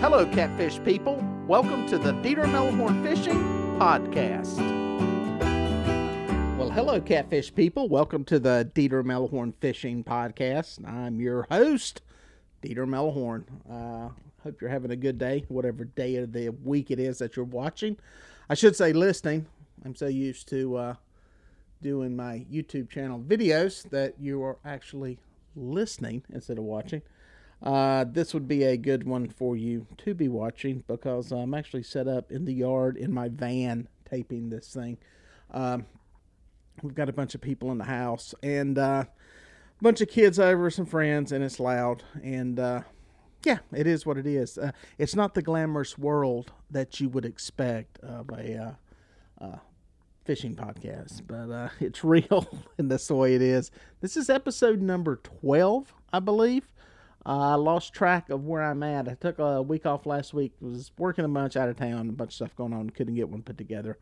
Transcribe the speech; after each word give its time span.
Hello, 0.00 0.26
catfish 0.26 0.78
people. 0.84 1.24
Welcome 1.48 1.88
to 1.88 1.96
the 1.96 2.12
Dieter 2.12 2.44
Melhorn 2.44 3.02
Fishing 3.02 3.38
Podcast. 3.78 4.58
Well, 6.58 6.68
hello, 6.68 7.00
catfish 7.00 7.52
people. 7.54 7.88
Welcome 7.88 8.22
to 8.26 8.38
the 8.38 8.70
Dieter 8.74 9.02
Melhorn 9.02 9.54
Fishing 9.58 10.04
Podcast. 10.04 10.86
I'm 10.86 11.18
your 11.18 11.46
host, 11.50 12.02
Dieter 12.62 12.86
Melhorn. 12.86 13.44
Uh, 13.68 14.10
hope 14.44 14.60
you're 14.60 14.68
having 14.68 14.90
a 14.90 14.96
good 14.96 15.16
day, 15.16 15.46
whatever 15.48 15.84
day 15.86 16.16
of 16.16 16.30
the 16.30 16.50
week 16.50 16.90
it 16.90 17.00
is 17.00 17.16
that 17.18 17.34
you're 17.34 17.46
watching. 17.46 17.96
I 18.50 18.54
should 18.54 18.76
say 18.76 18.92
listening. 18.92 19.46
I'm 19.82 19.96
so 19.96 20.08
used 20.08 20.46
to 20.50 20.76
uh, 20.76 20.94
doing 21.80 22.14
my 22.14 22.44
YouTube 22.52 22.90
channel 22.90 23.18
videos 23.18 23.88
that 23.88 24.20
you 24.20 24.42
are 24.42 24.58
actually 24.62 25.18
listening 25.56 26.22
instead 26.30 26.58
of 26.58 26.64
watching. 26.64 27.00
Uh, 27.62 28.04
this 28.04 28.34
would 28.34 28.46
be 28.46 28.64
a 28.64 28.76
good 28.76 29.06
one 29.06 29.28
for 29.28 29.56
you 29.56 29.86
to 29.98 30.14
be 30.14 30.28
watching 30.28 30.84
because 30.86 31.32
I'm 31.32 31.54
actually 31.54 31.82
set 31.82 32.06
up 32.06 32.30
in 32.30 32.44
the 32.44 32.52
yard 32.52 32.96
in 32.96 33.12
my 33.12 33.28
van 33.28 33.88
taping 34.08 34.50
this 34.50 34.72
thing. 34.72 34.98
Um, 35.52 35.86
we've 36.82 36.94
got 36.94 37.08
a 37.08 37.12
bunch 37.12 37.34
of 37.34 37.40
people 37.40 37.72
in 37.72 37.78
the 37.78 37.84
house 37.84 38.34
and 38.42 38.78
uh, 38.78 39.04
a 39.04 39.82
bunch 39.82 40.00
of 40.00 40.08
kids 40.08 40.38
over, 40.38 40.70
some 40.70 40.86
friends, 40.86 41.32
and 41.32 41.42
it's 41.42 41.58
loud. 41.58 42.02
And 42.22 42.58
uh, 42.58 42.82
yeah, 43.44 43.58
it 43.72 43.86
is 43.86 44.04
what 44.04 44.18
it 44.18 44.26
is. 44.26 44.58
Uh, 44.58 44.72
it's 44.98 45.14
not 45.14 45.34
the 45.34 45.42
glamorous 45.42 45.96
world 45.96 46.52
that 46.70 47.00
you 47.00 47.08
would 47.08 47.24
expect 47.24 47.98
of 48.00 48.28
a 48.30 48.76
uh, 49.40 49.44
uh, 49.44 49.58
fishing 50.24 50.54
podcast, 50.54 51.22
but 51.26 51.72
it's 51.80 52.04
real, 52.04 52.46
and 52.78 52.90
that's 52.90 53.08
the 53.08 53.14
way 53.14 53.34
it 53.34 53.42
is. 53.42 53.70
This 54.00 54.16
is 54.16 54.28
episode 54.28 54.82
number 54.82 55.16
12, 55.16 55.94
I 56.12 56.18
believe. 56.20 56.68
Uh, 57.26 57.52
I 57.52 57.54
lost 57.54 57.92
track 57.92 58.30
of 58.30 58.44
where 58.44 58.62
I'm 58.62 58.84
at. 58.84 59.08
I 59.08 59.14
took 59.14 59.40
a 59.40 59.60
week 59.60 59.84
off 59.84 60.06
last 60.06 60.32
week. 60.32 60.52
Was 60.60 60.92
working 60.96 61.24
a 61.24 61.28
bunch 61.28 61.56
out 61.56 61.68
of 61.68 61.76
town, 61.76 62.08
a 62.08 62.12
bunch 62.12 62.30
of 62.30 62.34
stuff 62.34 62.54
going 62.54 62.72
on. 62.72 62.90
Couldn't 62.90 63.16
get 63.16 63.28
one 63.28 63.42
put 63.42 63.58
together. 63.58 63.98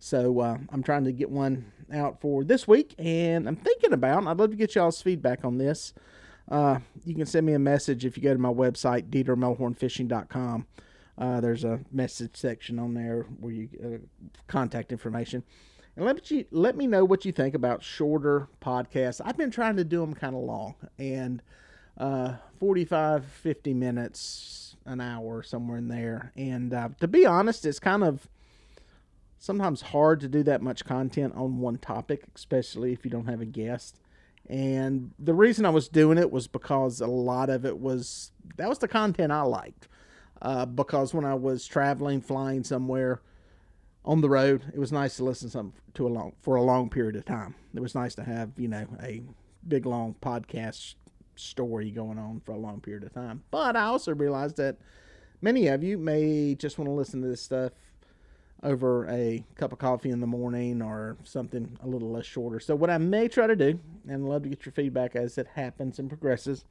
So 0.00 0.40
uh, 0.40 0.58
I'm 0.70 0.82
trying 0.82 1.04
to 1.04 1.12
get 1.12 1.30
one 1.30 1.72
out 1.92 2.20
for 2.20 2.42
this 2.42 2.66
week, 2.66 2.94
and 2.98 3.46
I'm 3.46 3.56
thinking 3.56 3.92
about. 3.92 4.26
I'd 4.26 4.36
love 4.36 4.50
to 4.50 4.56
get 4.56 4.74
y'all's 4.74 5.00
feedback 5.00 5.44
on 5.44 5.58
this. 5.58 5.94
Uh, 6.50 6.80
you 7.04 7.14
can 7.14 7.26
send 7.26 7.46
me 7.46 7.54
a 7.54 7.58
message 7.58 8.04
if 8.04 8.16
you 8.16 8.22
go 8.22 8.32
to 8.32 8.38
my 8.38 8.52
website, 8.52 9.10
DieterMelhornFishing.com. 9.10 10.66
Uh, 11.18 11.40
there's 11.40 11.64
a 11.64 11.80
message 11.92 12.36
section 12.36 12.78
on 12.78 12.94
there 12.94 13.22
where 13.40 13.52
you 13.52 13.68
uh, 13.82 14.26
contact 14.48 14.90
information. 14.90 15.44
And 15.94 16.04
let 16.04 16.30
you 16.30 16.44
let 16.50 16.76
me 16.76 16.86
know 16.86 17.04
what 17.04 17.24
you 17.24 17.32
think 17.32 17.54
about 17.54 17.82
shorter 17.82 18.48
podcasts. 18.60 19.20
I've 19.24 19.38
been 19.38 19.50
trying 19.50 19.76
to 19.76 19.84
do 19.84 20.00
them 20.00 20.14
kind 20.14 20.34
of 20.34 20.42
long, 20.42 20.74
and 20.98 21.40
uh, 21.96 22.34
45, 22.58 23.24
50 23.24 23.74
minutes, 23.74 24.76
an 24.84 25.00
hour, 25.00 25.42
somewhere 25.42 25.78
in 25.78 25.88
there. 25.88 26.32
And 26.36 26.72
uh, 26.72 26.90
to 27.00 27.08
be 27.08 27.26
honest, 27.26 27.64
it's 27.64 27.78
kind 27.78 28.04
of 28.04 28.28
sometimes 29.38 29.80
hard 29.80 30.20
to 30.20 30.28
do 30.28 30.42
that 30.42 30.62
much 30.62 30.84
content 30.84 31.34
on 31.36 31.58
one 31.58 31.78
topic, 31.78 32.24
especially 32.34 32.92
if 32.92 33.04
you 33.04 33.10
don't 33.10 33.26
have 33.26 33.40
a 33.40 33.46
guest. 33.46 34.00
And 34.48 35.12
the 35.18 35.34
reason 35.34 35.66
I 35.66 35.70
was 35.70 35.88
doing 35.88 36.18
it 36.18 36.30
was 36.30 36.46
because 36.46 37.00
a 37.00 37.06
lot 37.06 37.50
of 37.50 37.64
it 37.64 37.78
was 37.78 38.30
that 38.56 38.68
was 38.68 38.78
the 38.78 38.88
content 38.88 39.32
I 39.32 39.42
liked. 39.42 39.88
Uh, 40.40 40.66
because 40.66 41.14
when 41.14 41.24
I 41.24 41.34
was 41.34 41.66
traveling, 41.66 42.20
flying 42.20 42.62
somewhere 42.62 43.22
on 44.04 44.20
the 44.20 44.28
road, 44.28 44.64
it 44.72 44.78
was 44.78 44.92
nice 44.92 45.16
to 45.16 45.24
listen 45.24 45.48
some 45.48 45.72
to 45.94 46.06
a 46.06 46.10
long 46.10 46.34
for 46.42 46.54
a 46.56 46.62
long 46.62 46.90
period 46.90 47.16
of 47.16 47.24
time. 47.24 47.54
It 47.74 47.80
was 47.80 47.94
nice 47.94 48.14
to 48.16 48.24
have 48.24 48.50
you 48.56 48.68
know 48.68 48.86
a 49.02 49.22
big 49.66 49.86
long 49.86 50.14
podcast 50.20 50.94
story 51.36 51.90
going 51.90 52.18
on 52.18 52.40
for 52.44 52.52
a 52.52 52.58
long 52.58 52.80
period 52.80 53.04
of 53.04 53.12
time. 53.12 53.42
But 53.50 53.76
I 53.76 53.84
also 53.84 54.14
realized 54.14 54.56
that 54.56 54.76
many 55.40 55.68
of 55.68 55.82
you 55.82 55.98
may 55.98 56.54
just 56.54 56.78
want 56.78 56.88
to 56.88 56.92
listen 56.92 57.22
to 57.22 57.28
this 57.28 57.42
stuff 57.42 57.72
over 58.62 59.06
a 59.08 59.44
cup 59.56 59.72
of 59.72 59.78
coffee 59.78 60.10
in 60.10 60.20
the 60.20 60.26
morning 60.26 60.80
or 60.82 61.16
something 61.24 61.78
a 61.82 61.86
little 61.86 62.10
less 62.10 62.24
shorter. 62.24 62.58
So 62.58 62.74
what 62.74 62.90
I 62.90 62.98
may 62.98 63.28
try 63.28 63.46
to 63.46 63.56
do, 63.56 63.78
and 64.08 64.24
I'd 64.24 64.28
love 64.28 64.42
to 64.44 64.48
get 64.48 64.64
your 64.64 64.72
feedback 64.72 65.14
as 65.14 65.38
it 65.38 65.46
happens 65.54 65.98
and 65.98 66.08
progresses, 66.08 66.64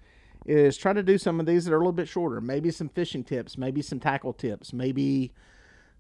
is 0.46 0.78
try 0.78 0.94
to 0.94 1.04
do 1.04 1.18
some 1.18 1.40
of 1.40 1.46
these 1.46 1.66
that 1.66 1.74
are 1.74 1.78
a 1.78 1.80
little 1.80 1.92
bit 1.92 2.08
shorter. 2.08 2.42
Maybe 2.42 2.72
some 2.72 2.90
fishing 2.90 3.24
tips, 3.24 3.58
maybe 3.58 3.82
some 3.82 4.00
tackle 4.00 4.34
tips, 4.34 4.74
maybe 4.74 5.32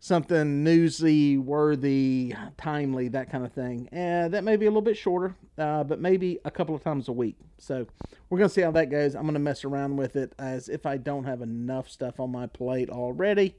something 0.05 0.63
newsy, 0.63 1.35
worthy, 1.35 2.31
timely, 2.57 3.07
that 3.07 3.31
kind 3.31 3.43
of 3.43 3.51
thing. 3.51 3.89
And 3.91 4.31
that 4.35 4.43
may 4.43 4.55
be 4.55 4.67
a 4.67 4.69
little 4.69 4.83
bit 4.83 4.95
shorter, 4.95 5.35
uh, 5.57 5.83
but 5.83 5.99
maybe 5.99 6.37
a 6.45 6.51
couple 6.51 6.75
of 6.75 6.83
times 6.83 7.07
a 7.07 7.11
week. 7.11 7.35
So 7.57 7.87
we're 8.29 8.37
going 8.37 8.49
to 8.49 8.53
see 8.53 8.61
how 8.61 8.69
that 8.71 8.91
goes. 8.91 9.15
I'm 9.15 9.23
going 9.23 9.33
to 9.33 9.39
mess 9.39 9.65
around 9.65 9.97
with 9.97 10.15
it 10.15 10.33
as 10.37 10.69
if 10.69 10.85
I 10.85 10.97
don't 10.97 11.23
have 11.23 11.41
enough 11.41 11.89
stuff 11.89 12.19
on 12.19 12.31
my 12.31 12.45
plate 12.45 12.91
already. 12.91 13.55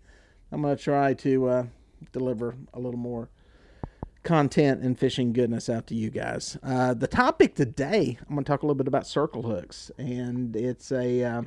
I'm 0.53 0.63
going 0.63 0.77
to 0.77 0.83
try 0.83 1.15
to 1.15 1.49
uh, 1.49 1.65
deliver 2.13 2.55
a 2.73 2.79
little 2.79 3.01
more 3.01 3.29
content 4.23 4.83
and 4.83 4.97
fishing 4.97 5.33
goodness 5.33 5.69
out 5.69 5.89
to 5.89 5.97
you 5.97 6.11
guys. 6.11 6.57
Uh, 6.63 6.95
the 6.95 7.09
topic 7.09 7.57
today, 7.57 8.19
I'm 8.21 8.37
going 8.37 8.45
to 8.45 8.49
talk 8.49 8.63
a 8.63 8.67
little 8.67 8.77
bit 8.77 8.87
about 8.87 9.09
circle 9.09 9.43
hooks, 9.43 9.91
and 9.99 10.55
it's 10.55 10.93
a 10.93 11.25
uh, 11.25 11.43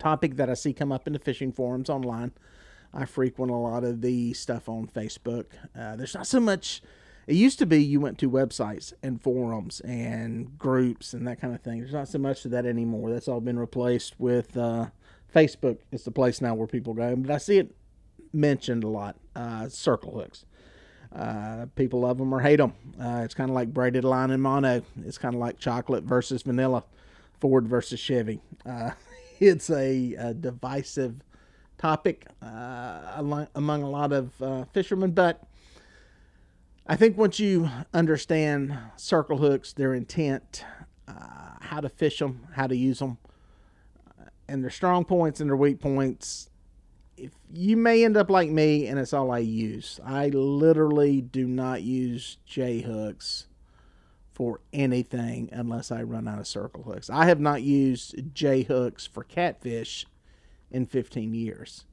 topic 0.00 0.36
that 0.38 0.50
I 0.50 0.54
see 0.54 0.72
come 0.72 0.90
up 0.90 1.06
in 1.06 1.12
the 1.12 1.20
fishing 1.20 1.52
forums 1.52 1.88
online. 1.88 2.32
I 2.94 3.04
frequent 3.06 3.50
a 3.50 3.56
lot 3.56 3.84
of 3.84 4.02
the 4.02 4.32
stuff 4.34 4.68
on 4.68 4.86
Facebook. 4.86 5.46
Uh, 5.78 5.96
there's 5.96 6.14
not 6.14 6.26
so 6.26 6.40
much. 6.40 6.82
It 7.26 7.36
used 7.36 7.58
to 7.60 7.66
be 7.66 7.82
you 7.82 8.00
went 8.00 8.18
to 8.18 8.30
websites 8.30 8.92
and 9.02 9.22
forums 9.22 9.80
and 9.80 10.58
groups 10.58 11.14
and 11.14 11.26
that 11.26 11.40
kind 11.40 11.54
of 11.54 11.62
thing. 11.62 11.80
There's 11.80 11.92
not 11.92 12.08
so 12.08 12.18
much 12.18 12.44
of 12.44 12.50
that 12.50 12.66
anymore. 12.66 13.10
That's 13.10 13.28
all 13.28 13.40
been 13.40 13.58
replaced 13.58 14.18
with 14.18 14.56
uh, 14.56 14.86
Facebook. 15.34 15.78
It's 15.90 16.04
the 16.04 16.10
place 16.10 16.40
now 16.40 16.54
where 16.54 16.66
people 16.66 16.94
go. 16.94 17.14
But 17.16 17.30
I 17.30 17.38
see 17.38 17.58
it 17.58 17.74
mentioned 18.32 18.84
a 18.84 18.88
lot. 18.88 19.16
Uh, 19.34 19.68
circle 19.68 20.18
hooks. 20.18 20.44
Uh, 21.14 21.66
people 21.74 22.00
love 22.00 22.18
them 22.18 22.34
or 22.34 22.40
hate 22.40 22.56
them. 22.56 22.72
Uh, 23.00 23.20
it's 23.24 23.34
kind 23.34 23.50
of 23.50 23.54
like 23.54 23.72
braided 23.72 24.04
line 24.04 24.30
and 24.30 24.42
mono. 24.42 24.82
It's 25.04 25.18
kind 25.18 25.34
of 25.34 25.40
like 25.40 25.58
chocolate 25.58 26.04
versus 26.04 26.42
vanilla, 26.42 26.84
Ford 27.38 27.68
versus 27.68 28.00
Chevy. 28.00 28.40
Uh, 28.64 28.90
it's 29.40 29.70
a, 29.70 30.14
a 30.14 30.34
divisive 30.34 31.22
topic 31.82 32.26
uh, 32.40 33.46
among 33.56 33.82
a 33.82 33.90
lot 33.90 34.12
of 34.12 34.40
uh, 34.40 34.64
fishermen. 34.72 35.10
But 35.10 35.42
I 36.86 36.94
think 36.94 37.18
once 37.18 37.40
you 37.40 37.68
understand 37.92 38.78
circle 38.94 39.38
hooks, 39.38 39.72
their 39.72 39.92
intent, 39.92 40.64
uh, 41.08 41.56
how 41.60 41.80
to 41.80 41.88
fish 41.88 42.20
them, 42.20 42.46
how 42.54 42.68
to 42.68 42.76
use 42.76 43.00
them, 43.00 43.18
uh, 44.08 44.26
and 44.46 44.62
their 44.62 44.70
strong 44.70 45.04
points 45.04 45.40
and 45.40 45.50
their 45.50 45.56
weak 45.56 45.80
points, 45.80 46.48
if 47.16 47.32
you 47.52 47.76
may 47.76 48.04
end 48.04 48.16
up 48.16 48.30
like 48.30 48.48
me 48.48 48.86
and 48.86 48.96
it's 49.00 49.12
all 49.12 49.32
I 49.32 49.38
use. 49.38 49.98
I 50.04 50.28
literally 50.28 51.20
do 51.20 51.48
not 51.48 51.82
use 51.82 52.38
J 52.46 52.82
hooks 52.82 53.48
for 54.32 54.60
anything 54.72 55.48
unless 55.50 55.90
I 55.90 56.04
run 56.04 56.28
out 56.28 56.38
of 56.38 56.46
circle 56.46 56.84
hooks. 56.84 57.10
I 57.10 57.26
have 57.26 57.40
not 57.40 57.62
used 57.62 58.34
J 58.34 58.62
hooks 58.62 59.04
for 59.04 59.24
catfish 59.24 60.06
in 60.72 60.86
15 60.86 61.34
years. 61.34 61.84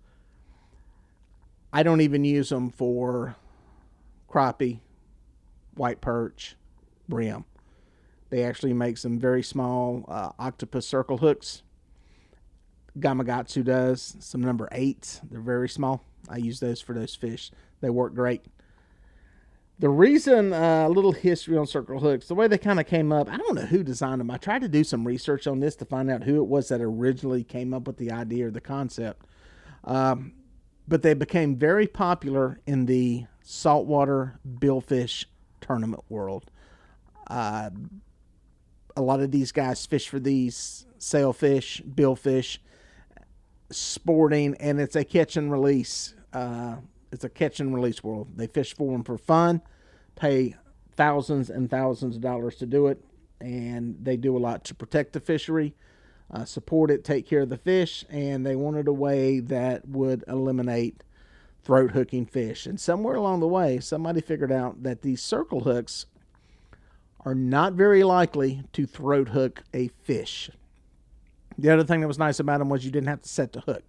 I 1.72 1.84
don't 1.84 2.02
even 2.02 2.26
use 2.26 2.50
them 2.50 2.72
for 2.72 3.36
crappie, 4.28 4.80
white 5.76 6.02
perch, 6.02 6.56
brim. 7.08 7.46
They 8.30 8.44
actually 8.44 8.74
make 8.74 8.98
some 8.98 9.20
very 9.20 9.44
small 9.44 10.06
uh, 10.08 10.32
octopus 10.40 10.88
circle 10.88 11.18
hooks. 11.18 11.62
Gamakatsu 12.98 13.64
does 13.64 14.16
some 14.20 14.42
number 14.42 14.68
eights. 14.72 15.22
They're 15.30 15.42
very 15.42 15.70
small. 15.70 16.04
I 16.28 16.38
use 16.38 16.60
those 16.60 16.82
for 16.82 16.94
those 16.94 17.16
fish. 17.16 17.52
They 17.82 17.90
work 17.90 18.14
great. 18.14 18.44
The 19.80 19.90
reason, 19.90 20.52
uh, 20.52 20.58
a 20.58 20.86
uh, 20.86 20.90
little 20.90 21.14
history 21.14 21.58
on 21.58 21.66
circle 21.66 22.00
hooks, 22.00 22.28
the 22.28 22.36
way 22.36 22.50
they 22.50 22.58
kind 22.58 22.82
of 22.82 22.86
came 22.86 23.14
up, 23.14 23.30
I 23.30 23.38
don't 23.38 23.56
know 23.56 23.62
who 23.66 23.82
designed 23.82 24.20
them. 24.20 24.30
I 24.30 24.38
tried 24.38 24.62
to 24.62 24.68
do 24.68 24.84
some 24.84 25.08
research 25.08 25.48
on 25.48 25.62
this 25.62 25.78
to 25.78 25.86
find 25.86 26.12
out 26.12 26.24
who 26.24 26.36
it 26.42 26.48
was 26.48 26.68
that 26.68 26.82
originally 26.82 27.46
came 27.46 27.74
up 27.74 27.88
with 27.88 27.96
the 27.96 28.12
idea 28.12 28.48
or 28.48 28.52
the 28.52 28.60
concept. 28.60 29.26
Um, 29.86 30.34
but 30.86 31.02
they 31.02 31.14
became 31.14 31.56
very 31.56 31.88
popular 31.88 32.60
in 32.68 32.88
the 32.88 33.26
saltwater 33.42 34.40
billfish 34.46 35.26
tournament 35.62 36.04
world. 36.10 36.52
Uh, 37.28 37.70
a 38.98 39.02
lot 39.02 39.22
of 39.22 39.32
these 39.32 39.54
guys 39.54 39.86
fish 39.86 40.10
for 40.10 40.20
these 40.20 40.86
sailfish, 40.98 41.82
billfish, 41.84 42.58
sporting, 43.72 44.56
and 44.60 44.82
it's 44.82 44.98
a 44.98 45.06
catch 45.06 45.38
and 45.38 45.52
release 45.52 46.16
uh, 46.34 46.76
it's 47.12 47.24
a 47.24 47.30
catch 47.30 47.60
and 47.60 47.74
release 47.74 48.04
world. 48.04 48.30
They 48.36 48.48
fish 48.48 48.76
for 48.76 48.92
them 48.92 49.04
for 49.04 49.18
fun, 49.18 49.62
pay 50.16 50.56
thousands 50.96 51.50
and 51.50 51.70
thousands 51.70 52.16
of 52.16 52.22
dollars 52.22 52.56
to 52.58 52.66
do 52.66 52.88
it, 52.88 53.04
and 53.40 53.96
they 54.02 54.18
do 54.18 54.36
a 54.36 54.40
lot 54.40 54.64
to 54.66 54.76
protect 54.76 55.14
the 55.14 55.20
fishery, 55.20 55.74
uh, 56.32 56.46
support 56.46 56.92
it, 56.92 57.04
take 57.04 57.28
care 57.28 57.42
of 57.42 57.50
the 57.50 57.58
fish, 57.58 58.06
and 58.10 58.46
they 58.46 58.56
wanted 58.56 58.88
a 58.88 58.94
way 58.94 59.40
that 59.40 59.88
would 59.88 60.24
eliminate 60.28 61.04
throat 61.64 61.92
hooking 61.92 62.26
fish. 62.26 62.66
And 62.66 62.80
somewhere 62.80 63.16
along 63.16 63.40
the 63.40 63.48
way, 63.48 63.80
somebody 63.80 64.22
figured 64.22 64.52
out 64.52 64.84
that 64.84 65.02
these 65.02 65.22
circle 65.22 65.62
hooks 65.62 66.06
are 67.26 67.36
not 67.36 67.74
very 67.74 68.04
likely 68.04 68.64
to 68.74 68.86
throat 68.86 69.30
hook 69.30 69.64
a 69.74 69.90
fish. 70.04 70.50
The 71.58 71.70
other 71.70 71.84
thing 71.84 72.02
that 72.02 72.08
was 72.08 72.20
nice 72.20 72.40
about 72.40 72.60
them 72.60 72.70
was 72.70 72.86
you 72.86 72.92
didn't 72.92 73.10
have 73.10 73.22
to 73.22 73.30
set 73.30 73.52
the 73.52 73.62
hook 73.62 73.84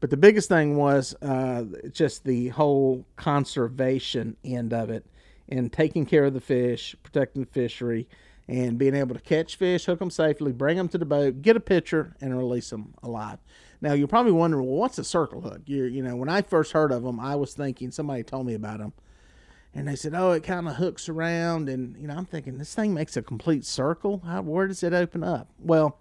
But 0.00 0.10
the 0.10 0.16
biggest 0.16 0.48
thing 0.48 0.76
was 0.76 1.14
uh, 1.22 1.64
just 1.90 2.24
the 2.24 2.48
whole 2.48 3.06
conservation 3.16 4.36
end 4.44 4.72
of 4.72 4.90
it 4.90 5.06
and 5.48 5.72
taking 5.72 6.06
care 6.06 6.24
of 6.24 6.34
the 6.34 6.40
fish, 6.40 6.94
protecting 7.02 7.42
the 7.42 7.50
fishery, 7.50 8.08
and 8.48 8.78
being 8.78 8.94
able 8.94 9.14
to 9.14 9.20
catch 9.20 9.56
fish, 9.56 9.86
hook 9.86 9.98
them 9.98 10.10
safely, 10.10 10.52
bring 10.52 10.76
them 10.76 10.88
to 10.88 10.98
the 10.98 11.04
boat, 11.04 11.42
get 11.42 11.56
a 11.56 11.60
picture, 11.60 12.14
and 12.20 12.36
release 12.36 12.70
them 12.70 12.94
alive. 13.02 13.38
Now 13.80 13.92
you're 13.92 14.08
probably 14.08 14.32
wondering, 14.32 14.66
well, 14.66 14.76
what's 14.76 14.98
a 14.98 15.04
circle 15.04 15.40
hook? 15.40 15.62
You 15.66 15.84
you 15.84 16.02
know, 16.02 16.16
when 16.16 16.28
I 16.28 16.42
first 16.42 16.72
heard 16.72 16.92
of 16.92 17.02
them, 17.02 17.18
I 17.18 17.34
was 17.36 17.54
thinking 17.54 17.90
somebody 17.90 18.22
told 18.22 18.46
me 18.46 18.54
about 18.54 18.78
them, 18.78 18.92
and 19.74 19.88
they 19.88 19.96
said, 19.96 20.14
oh, 20.14 20.32
it 20.32 20.42
kind 20.42 20.68
of 20.68 20.76
hooks 20.76 21.08
around, 21.08 21.68
and 21.68 21.96
you 21.96 22.06
know, 22.06 22.14
I'm 22.14 22.24
thinking 22.24 22.58
this 22.58 22.74
thing 22.74 22.94
makes 22.94 23.16
a 23.16 23.22
complete 23.22 23.64
circle. 23.64 24.22
How 24.24 24.42
where 24.42 24.68
does 24.68 24.82
it 24.82 24.92
open 24.92 25.24
up? 25.24 25.48
Well, 25.58 25.98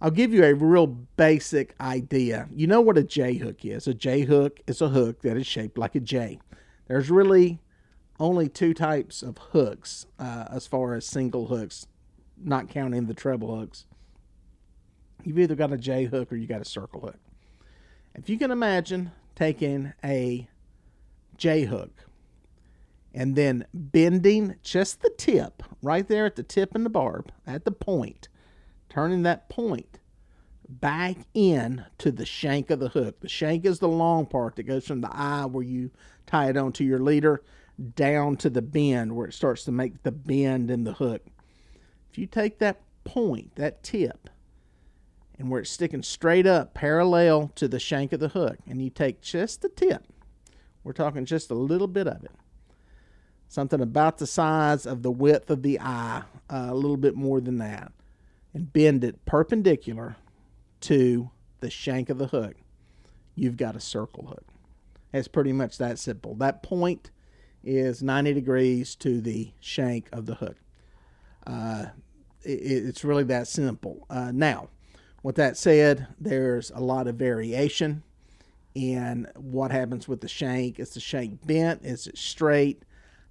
I'll 0.00 0.10
give 0.10 0.32
you 0.32 0.44
a 0.44 0.54
real 0.54 0.86
basic 0.86 1.74
idea. 1.80 2.48
You 2.52 2.66
know 2.66 2.80
what 2.80 2.98
a 2.98 3.02
J 3.02 3.36
hook 3.36 3.64
is? 3.64 3.86
A 3.86 3.94
J 3.94 4.22
hook 4.22 4.60
is 4.66 4.82
a 4.82 4.90
hook 4.90 5.22
that 5.22 5.36
is 5.36 5.46
shaped 5.46 5.78
like 5.78 5.94
a 5.94 6.00
J. 6.00 6.38
There's 6.86 7.10
really 7.10 7.60
only 8.20 8.48
two 8.48 8.74
types 8.74 9.22
of 9.22 9.38
hooks 9.38 10.06
uh, 10.18 10.46
as 10.50 10.66
far 10.66 10.94
as 10.94 11.06
single 11.06 11.46
hooks, 11.46 11.86
not 12.36 12.68
counting 12.68 13.06
the 13.06 13.14
treble 13.14 13.58
hooks. 13.58 13.86
You've 15.24 15.38
either 15.38 15.54
got 15.54 15.72
a 15.72 15.78
J 15.78 16.04
hook 16.04 16.30
or 16.30 16.36
you 16.36 16.46
got 16.46 16.60
a 16.60 16.66
circle 16.66 17.00
hook. 17.00 17.18
If 18.14 18.28
you 18.28 18.38
can 18.38 18.50
imagine 18.50 19.12
taking 19.34 19.92
a 20.04 20.48
J 21.36 21.64
hook 21.64 22.04
and 23.14 23.34
then 23.34 23.66
bending 23.72 24.56
just 24.62 25.00
the 25.00 25.10
tip 25.16 25.62
right 25.82 26.06
there 26.06 26.26
at 26.26 26.36
the 26.36 26.42
tip 26.42 26.74
and 26.74 26.84
the 26.84 26.90
barb 26.90 27.32
at 27.46 27.64
the 27.64 27.70
point, 27.72 28.28
turning 28.96 29.24
that 29.24 29.46
point 29.50 29.98
back 30.70 31.18
in 31.34 31.84
to 31.98 32.10
the 32.10 32.24
shank 32.24 32.70
of 32.70 32.80
the 32.80 32.88
hook. 32.88 33.20
The 33.20 33.28
shank 33.28 33.66
is 33.66 33.78
the 33.78 33.88
long 33.88 34.24
part 34.24 34.56
that 34.56 34.62
goes 34.62 34.86
from 34.86 35.02
the 35.02 35.14
eye 35.14 35.44
where 35.44 35.62
you 35.62 35.90
tie 36.24 36.48
it 36.48 36.56
onto 36.56 36.82
your 36.82 37.00
leader 37.00 37.42
down 37.94 38.36
to 38.36 38.48
the 38.48 38.62
bend 38.62 39.14
where 39.14 39.26
it 39.26 39.34
starts 39.34 39.64
to 39.64 39.70
make 39.70 40.02
the 40.02 40.12
bend 40.12 40.70
in 40.70 40.84
the 40.84 40.94
hook. 40.94 41.26
If 42.10 42.16
you 42.16 42.24
take 42.24 42.58
that 42.60 42.80
point, 43.04 43.56
that 43.56 43.82
tip, 43.82 44.30
and 45.38 45.50
where 45.50 45.60
it's 45.60 45.70
sticking 45.70 46.02
straight 46.02 46.46
up 46.46 46.72
parallel 46.72 47.52
to 47.56 47.68
the 47.68 47.78
shank 47.78 48.14
of 48.14 48.20
the 48.20 48.28
hook, 48.28 48.56
and 48.66 48.80
you 48.80 48.88
take 48.88 49.20
just 49.20 49.60
the 49.60 49.68
tip, 49.68 50.04
we're 50.84 50.94
talking 50.94 51.26
just 51.26 51.50
a 51.50 51.54
little 51.54 51.86
bit 51.86 52.08
of 52.08 52.24
it, 52.24 52.32
something 53.46 53.82
about 53.82 54.16
the 54.16 54.26
size 54.26 54.86
of 54.86 55.02
the 55.02 55.10
width 55.10 55.50
of 55.50 55.60
the 55.60 55.78
eye, 55.80 56.22
uh, 56.48 56.68
a 56.70 56.74
little 56.74 56.96
bit 56.96 57.14
more 57.14 57.42
than 57.42 57.58
that, 57.58 57.92
and 58.56 58.72
bend 58.72 59.04
it 59.04 59.22
perpendicular 59.26 60.16
to 60.80 61.30
the 61.60 61.68
shank 61.68 62.08
of 62.08 62.16
the 62.16 62.28
hook, 62.28 62.54
you've 63.34 63.58
got 63.58 63.76
a 63.76 63.80
circle 63.80 64.28
hook. 64.28 64.46
It's 65.12 65.28
pretty 65.28 65.52
much 65.52 65.76
that 65.76 65.98
simple. 65.98 66.34
That 66.36 66.62
point 66.62 67.10
is 67.62 68.02
90 68.02 68.32
degrees 68.32 68.94
to 68.96 69.20
the 69.20 69.52
shank 69.60 70.08
of 70.10 70.24
the 70.24 70.36
hook. 70.36 70.56
Uh, 71.46 71.86
it, 72.42 72.48
it's 72.86 73.04
really 73.04 73.24
that 73.24 73.46
simple. 73.46 74.06
Uh, 74.08 74.32
now, 74.32 74.70
with 75.22 75.36
that 75.36 75.58
said, 75.58 76.06
there's 76.18 76.70
a 76.70 76.80
lot 76.80 77.08
of 77.08 77.16
variation 77.16 78.04
in 78.74 79.26
what 79.36 79.70
happens 79.70 80.08
with 80.08 80.22
the 80.22 80.28
shank. 80.28 80.80
Is 80.80 80.94
the 80.94 81.00
shank 81.00 81.46
bent? 81.46 81.84
Is 81.84 82.06
it 82.06 82.16
straight? 82.16 82.84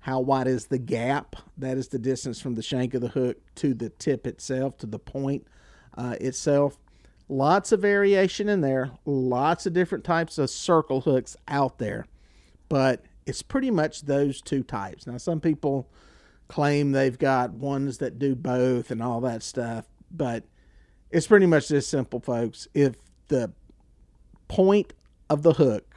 How 0.05 0.19
wide 0.19 0.45
is 0.45 0.67
the 0.67 0.77
gap? 0.77 1.35
That 1.57 1.79
is 1.79 1.87
the 1.87 1.97
distance 1.97 2.39
from 2.39 2.53
the 2.53 2.61
shank 2.61 2.93
of 2.93 3.01
the 3.01 3.07
hook 3.07 3.37
to 3.55 3.73
the 3.73 3.89
tip 3.89 4.27
itself, 4.27 4.77
to 4.77 4.85
the 4.85 4.99
point 4.99 5.47
uh, 5.97 6.15
itself. 6.21 6.77
Lots 7.27 7.71
of 7.71 7.81
variation 7.81 8.47
in 8.47 8.61
there. 8.61 8.91
Lots 9.05 9.65
of 9.65 9.73
different 9.73 10.03
types 10.03 10.37
of 10.37 10.51
circle 10.51 11.01
hooks 11.01 11.35
out 11.47 11.79
there. 11.79 12.05
But 12.69 13.03
it's 13.25 13.41
pretty 13.41 13.71
much 13.71 14.03
those 14.03 14.41
two 14.41 14.61
types. 14.61 15.07
Now, 15.07 15.17
some 15.17 15.39
people 15.39 15.89
claim 16.49 16.91
they've 16.91 17.17
got 17.17 17.53
ones 17.53 17.97
that 17.97 18.19
do 18.19 18.35
both 18.35 18.91
and 18.91 19.01
all 19.01 19.21
that 19.21 19.41
stuff, 19.41 19.85
but 20.11 20.43
it's 21.09 21.25
pretty 21.25 21.47
much 21.47 21.67
this 21.67 21.87
simple, 21.87 22.19
folks. 22.19 22.67
If 22.75 22.93
the 23.29 23.53
point 24.49 24.93
of 25.31 25.41
the 25.41 25.53
hook, 25.53 25.95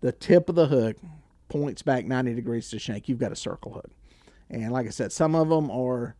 the 0.00 0.12
tip 0.12 0.48
of 0.48 0.54
the 0.54 0.68
hook, 0.68 0.96
points 1.48 1.82
back 1.82 2.06
90 2.06 2.34
degrees 2.34 2.68
to 2.70 2.78
shank, 2.78 3.08
you've 3.08 3.18
got 3.18 3.32
a 3.32 3.36
circle 3.36 3.72
hook. 3.72 3.90
And 4.50 4.72
like 4.72 4.86
I 4.86 4.90
said, 4.90 5.12
some 5.12 5.34
of 5.34 5.48
them 5.48 5.70
are 5.70 6.16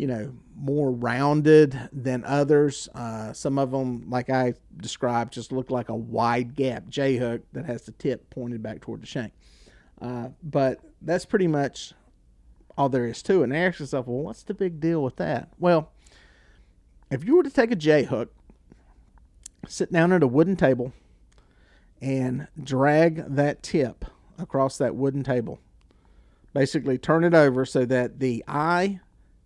you 0.00 0.06
know, 0.06 0.32
more 0.56 0.90
rounded 0.90 1.78
than 1.92 2.24
others. 2.24 2.88
Uh, 2.94 3.34
some 3.34 3.58
of 3.58 3.70
them, 3.70 4.08
like 4.08 4.30
I 4.30 4.54
described, 4.78 5.34
just 5.34 5.52
look 5.52 5.70
like 5.70 5.90
a 5.90 5.94
wide 5.94 6.54
gap 6.54 6.88
J 6.88 7.16
hook 7.16 7.42
that 7.52 7.66
has 7.66 7.82
the 7.82 7.92
tip 7.92 8.30
pointed 8.30 8.62
back 8.62 8.80
toward 8.80 9.02
the 9.02 9.06
shank. 9.06 9.34
Uh, 10.00 10.28
but 10.42 10.80
that's 11.02 11.26
pretty 11.26 11.46
much 11.46 11.92
all 12.78 12.88
there 12.88 13.06
is 13.06 13.22
to 13.24 13.42
it. 13.42 13.44
And 13.44 13.56
ask 13.56 13.80
yourself, 13.80 14.06
well, 14.06 14.22
what's 14.22 14.42
the 14.42 14.54
big 14.54 14.80
deal 14.80 15.02
with 15.02 15.16
that? 15.16 15.50
Well, 15.58 15.92
if 17.10 17.22
you 17.24 17.36
were 17.36 17.42
to 17.42 17.50
take 17.50 17.70
a 17.70 17.76
J 17.76 18.04
hook, 18.04 18.32
sit 19.68 19.92
down 19.92 20.12
at 20.12 20.22
a 20.22 20.26
wooden 20.26 20.56
table, 20.56 20.94
and 22.00 22.48
drag 22.62 23.34
that 23.34 23.62
tip 23.62 24.06
across 24.40 24.78
that 24.78 24.96
wooden 24.96 25.22
table, 25.22 25.58
basically 26.52 26.98
turn 26.98 27.24
it 27.24 27.34
over 27.34 27.64
so 27.64 27.84
that 27.84 28.18
the 28.18 28.44
eye 28.48 29.00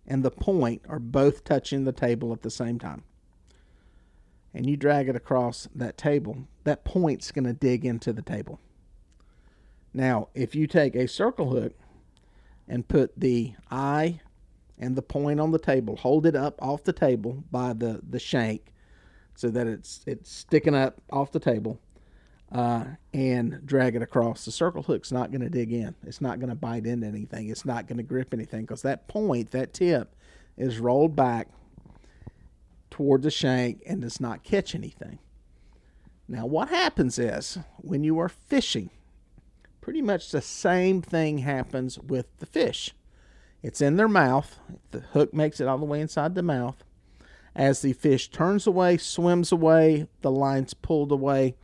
and 0.07 0.23
the 0.23 0.31
point 0.31 0.81
are 0.87 0.99
both 0.99 1.43
touching 1.43 1.83
the 1.83 1.91
table 1.91 2.31
at 2.33 2.41
the 2.41 2.49
same 2.49 2.79
time. 2.79 3.03
And 4.53 4.69
you 4.69 4.77
drag 4.77 5.09
it 5.09 5.15
across 5.15 5.67
that 5.75 5.97
table, 5.97 6.47
that 6.63 6.85
point's 6.85 7.31
going 7.31 7.45
to 7.45 7.53
dig 7.53 7.85
into 7.85 8.13
the 8.13 8.21
table. 8.21 8.59
Now, 9.93 10.29
if 10.33 10.55
you 10.55 10.67
take 10.67 10.95
a 10.95 11.07
circle 11.07 11.49
hook 11.49 11.73
and 12.67 12.87
put 12.87 13.19
the 13.19 13.53
eye 13.69 14.21
and 14.77 14.95
the 14.95 15.01
point 15.01 15.39
on 15.39 15.51
the 15.51 15.59
table, 15.59 15.95
hold 15.95 16.25
it 16.25 16.35
up 16.35 16.61
off 16.61 16.83
the 16.83 16.93
table 16.93 17.43
by 17.51 17.73
the, 17.73 18.01
the 18.07 18.19
shank 18.19 18.73
so 19.35 19.49
that 19.49 19.67
it's 19.67 20.01
it's 20.07 20.31
sticking 20.31 20.75
up 20.75 21.01
off 21.11 21.31
the 21.31 21.39
table, 21.39 21.79
uh, 22.55 22.85
and 23.13 23.59
drag 23.65 23.97
it 23.97 24.01
across. 24.01 24.45
The 24.45 24.51
circle 24.51 24.81
hook's 24.81 25.11
not 25.11 25.29
going 25.29 25.41
to 25.41 25.49
dig 25.49 25.73
in. 25.73 25.93
It's 26.07 26.21
not 26.21 26.39
going 26.39 26.47
to 26.49 26.55
bite 26.55 26.85
into 26.85 27.05
anything. 27.05 27.49
It's 27.49 27.65
not 27.65 27.85
going 27.85 27.97
to 27.97 28.03
grip 28.03 28.33
anything 28.33 28.61
because 28.61 28.81
that 28.83 29.09
point, 29.09 29.51
that 29.51 29.73
tip, 29.73 30.15
is 30.55 30.79
rolled 30.79 31.17
back 31.17 31.49
toward 32.89 33.23
the 33.23 33.29
shank 33.29 33.83
and 33.85 34.01
does 34.01 34.21
not 34.21 34.43
catch 34.43 34.73
anything. 34.73 35.19
Now, 36.29 36.45
what 36.45 36.69
happens 36.69 37.19
is 37.19 37.59
when 37.75 38.05
you 38.05 38.17
are 38.19 38.29
fishing, 38.29 38.89
pretty 39.81 40.01
much 40.01 40.31
the 40.31 40.41
same 40.41 41.01
thing 41.01 41.39
happens 41.39 41.99
with 41.99 42.27
the 42.37 42.45
fish. 42.45 42.95
It's 43.61 43.81
in 43.81 43.97
their 43.97 44.07
mouth. 44.07 44.59
The 44.91 45.01
hook 45.01 45.33
makes 45.33 45.59
it 45.59 45.67
all 45.67 45.77
the 45.77 45.83
way 45.83 45.99
inside 45.99 46.35
the 46.35 46.41
mouth. 46.41 46.85
As 47.53 47.81
the 47.81 47.91
fish 47.91 48.29
turns 48.29 48.65
away, 48.65 48.95
swims 48.95 49.51
away, 49.51 50.07
the 50.21 50.31
line's 50.31 50.73
pulled 50.73 51.11
away, 51.11 51.55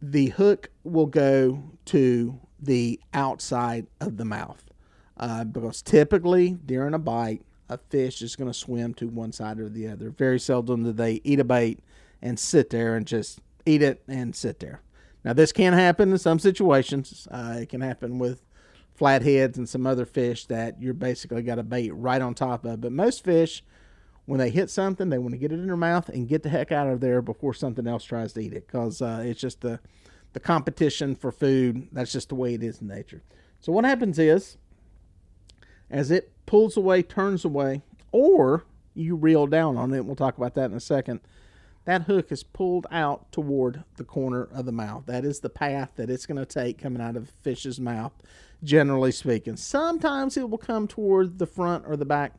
the 0.00 0.28
hook 0.28 0.70
will 0.84 1.06
go 1.06 1.62
to 1.86 2.38
the 2.60 3.00
outside 3.14 3.86
of 4.00 4.16
the 4.16 4.24
mouth 4.24 4.64
uh, 5.16 5.44
because 5.44 5.82
typically 5.82 6.50
during 6.64 6.94
a 6.94 6.98
bite, 6.98 7.42
a 7.68 7.78
fish 7.78 8.22
is 8.22 8.36
going 8.36 8.50
to 8.50 8.58
swim 8.58 8.94
to 8.94 9.08
one 9.08 9.32
side 9.32 9.60
or 9.60 9.68
the 9.68 9.86
other. 9.86 10.10
Very 10.10 10.40
seldom 10.40 10.82
do 10.82 10.92
they 10.92 11.20
eat 11.22 11.38
a 11.38 11.44
bait 11.44 11.80
and 12.20 12.38
sit 12.38 12.70
there 12.70 12.96
and 12.96 13.06
just 13.06 13.40
eat 13.64 13.82
it 13.82 14.02
and 14.08 14.34
sit 14.34 14.58
there. 14.60 14.80
Now, 15.24 15.34
this 15.34 15.52
can 15.52 15.74
happen 15.74 16.10
in 16.10 16.18
some 16.18 16.38
situations. 16.38 17.28
Uh, 17.30 17.58
it 17.60 17.68
can 17.68 17.82
happen 17.82 18.18
with 18.18 18.42
flatheads 18.94 19.58
and 19.58 19.68
some 19.68 19.86
other 19.86 20.06
fish 20.06 20.46
that 20.46 20.80
you're 20.80 20.94
basically 20.94 21.42
got 21.42 21.58
a 21.58 21.62
bait 21.62 21.90
right 21.90 22.20
on 22.20 22.34
top 22.34 22.64
of. 22.64 22.80
But 22.80 22.92
most 22.92 23.22
fish, 23.24 23.62
when 24.30 24.38
they 24.38 24.50
hit 24.50 24.70
something, 24.70 25.08
they 25.08 25.18
want 25.18 25.32
to 25.32 25.38
get 25.38 25.50
it 25.50 25.56
in 25.56 25.66
their 25.66 25.76
mouth 25.76 26.08
and 26.08 26.28
get 26.28 26.44
the 26.44 26.48
heck 26.48 26.70
out 26.70 26.86
of 26.86 27.00
there 27.00 27.20
before 27.20 27.52
something 27.52 27.88
else 27.88 28.04
tries 28.04 28.32
to 28.32 28.40
eat 28.40 28.52
it 28.52 28.64
because 28.64 29.02
uh, 29.02 29.20
it's 29.26 29.40
just 29.40 29.60
the, 29.60 29.80
the 30.34 30.38
competition 30.38 31.16
for 31.16 31.32
food. 31.32 31.88
That's 31.90 32.12
just 32.12 32.28
the 32.28 32.36
way 32.36 32.54
it 32.54 32.62
is 32.62 32.80
in 32.80 32.86
nature. 32.86 33.22
So, 33.58 33.72
what 33.72 33.84
happens 33.84 34.20
is, 34.20 34.56
as 35.90 36.12
it 36.12 36.30
pulls 36.46 36.76
away, 36.76 37.02
turns 37.02 37.44
away, 37.44 37.82
or 38.12 38.62
you 38.94 39.16
reel 39.16 39.48
down 39.48 39.76
on 39.76 39.92
it, 39.92 40.06
we'll 40.06 40.14
talk 40.14 40.38
about 40.38 40.54
that 40.54 40.70
in 40.70 40.76
a 40.76 40.80
second, 40.80 41.18
that 41.84 42.02
hook 42.02 42.30
is 42.30 42.44
pulled 42.44 42.86
out 42.92 43.32
toward 43.32 43.82
the 43.96 44.04
corner 44.04 44.44
of 44.54 44.64
the 44.64 44.70
mouth. 44.70 45.06
That 45.06 45.24
is 45.24 45.40
the 45.40 45.50
path 45.50 45.94
that 45.96 46.08
it's 46.08 46.26
going 46.26 46.38
to 46.38 46.46
take 46.46 46.78
coming 46.78 47.02
out 47.02 47.16
of 47.16 47.26
the 47.26 47.32
fish's 47.42 47.80
mouth, 47.80 48.12
generally 48.62 49.10
speaking. 49.10 49.56
Sometimes 49.56 50.36
it 50.36 50.48
will 50.48 50.56
come 50.56 50.86
toward 50.86 51.40
the 51.40 51.46
front 51.46 51.84
or 51.84 51.96
the 51.96 52.04
back 52.04 52.34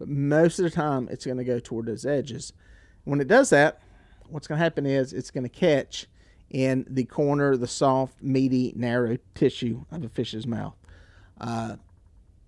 but 0.00 0.08
most 0.08 0.58
of 0.58 0.64
the 0.64 0.70
time 0.70 1.08
it's 1.10 1.26
going 1.26 1.36
to 1.36 1.44
go 1.44 1.60
toward 1.60 1.84
those 1.84 2.06
edges. 2.06 2.54
When 3.04 3.20
it 3.20 3.28
does 3.28 3.50
that, 3.50 3.82
what's 4.30 4.46
going 4.46 4.58
to 4.58 4.64
happen 4.64 4.86
is 4.86 5.12
it's 5.12 5.30
going 5.30 5.44
to 5.44 5.50
catch 5.50 6.06
in 6.48 6.86
the 6.88 7.04
corner, 7.04 7.54
the 7.54 7.68
soft, 7.68 8.22
meaty, 8.22 8.72
narrow 8.74 9.18
tissue 9.34 9.84
of 9.92 10.02
a 10.02 10.08
fish's 10.08 10.46
mouth. 10.46 10.74
Uh, 11.38 11.76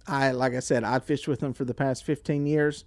I, 0.06 0.30
like 0.30 0.54
I 0.54 0.60
said, 0.60 0.82
I've 0.82 1.04
fished 1.04 1.28
with 1.28 1.40
them 1.40 1.52
for 1.52 1.66
the 1.66 1.74
past 1.74 2.04
15 2.04 2.46
years. 2.46 2.86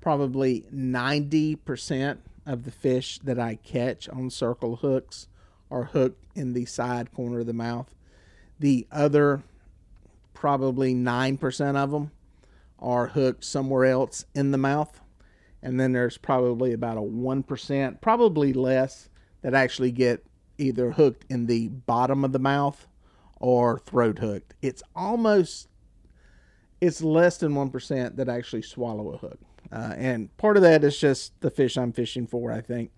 Probably 0.00 0.62
90% 0.74 2.18
of 2.44 2.64
the 2.64 2.72
fish 2.72 3.20
that 3.20 3.38
I 3.38 3.54
catch 3.54 4.08
on 4.08 4.30
circle 4.30 4.76
hooks 4.76 5.28
are 5.70 5.84
hooked 5.84 6.24
in 6.34 6.54
the 6.54 6.64
side 6.64 7.12
corner 7.12 7.40
of 7.40 7.46
the 7.46 7.52
mouth. 7.52 7.94
The 8.58 8.84
other, 8.90 9.44
probably 10.34 10.92
9% 10.92 11.76
of 11.76 11.90
them, 11.92 12.10
are 12.78 13.08
hooked 13.08 13.44
somewhere 13.44 13.84
else 13.84 14.24
in 14.34 14.50
the 14.50 14.58
mouth. 14.58 15.00
And 15.62 15.80
then 15.80 15.92
there's 15.92 16.18
probably 16.18 16.72
about 16.72 16.96
a 16.96 17.00
1%, 17.00 18.00
probably 18.00 18.52
less, 18.52 19.08
that 19.42 19.54
actually 19.54 19.90
get 19.90 20.24
either 20.58 20.92
hooked 20.92 21.24
in 21.28 21.46
the 21.46 21.68
bottom 21.68 22.24
of 22.24 22.32
the 22.32 22.38
mouth 22.38 22.86
or 23.40 23.78
throat 23.78 24.18
hooked. 24.18 24.54
It's 24.62 24.82
almost, 24.94 25.68
it's 26.80 27.02
less 27.02 27.38
than 27.38 27.52
1% 27.52 28.16
that 28.16 28.28
actually 28.28 28.62
swallow 28.62 29.12
a 29.12 29.18
hook. 29.18 29.38
Uh, 29.72 29.94
and 29.96 30.36
part 30.36 30.56
of 30.56 30.62
that 30.62 30.84
is 30.84 30.98
just 30.98 31.38
the 31.40 31.50
fish 31.50 31.76
I'm 31.76 31.92
fishing 31.92 32.26
for, 32.26 32.52
I 32.52 32.60
think. 32.60 32.90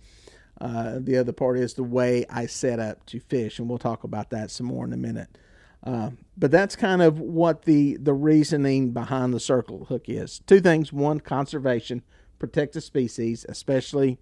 Uh, 0.61 0.99
the 1.01 1.17
other 1.17 1.33
part 1.33 1.59
is 1.59 1.75
the 1.75 1.85
way 1.85 2.25
I 2.29 2.47
set 2.47 2.81
up 2.81 3.07
to 3.07 3.21
fish, 3.21 3.59
and 3.59 3.69
we'll 3.69 3.79
talk 3.79 4.05
about 4.05 4.31
that 4.31 4.51
some 4.51 4.67
more 4.67 4.85
in 4.85 4.93
a 4.93 4.97
minute. 4.97 5.39
Uh, 5.83 6.11
but 6.37 6.51
that's 6.51 6.77
kind 6.77 7.03
of 7.03 7.21
what 7.21 7.63
the 7.63 7.97
the 7.97 8.13
reasoning 8.15 8.91
behind 8.91 9.33
the 9.33 9.41
circle 9.41 9.85
hook 9.87 10.09
is. 10.09 10.41
Two 10.47 10.61
things: 10.61 10.93
one, 10.93 11.21
conservation, 11.21 12.03
protect 12.39 12.75
the 12.75 12.81
species, 12.81 13.47
especially 13.49 14.19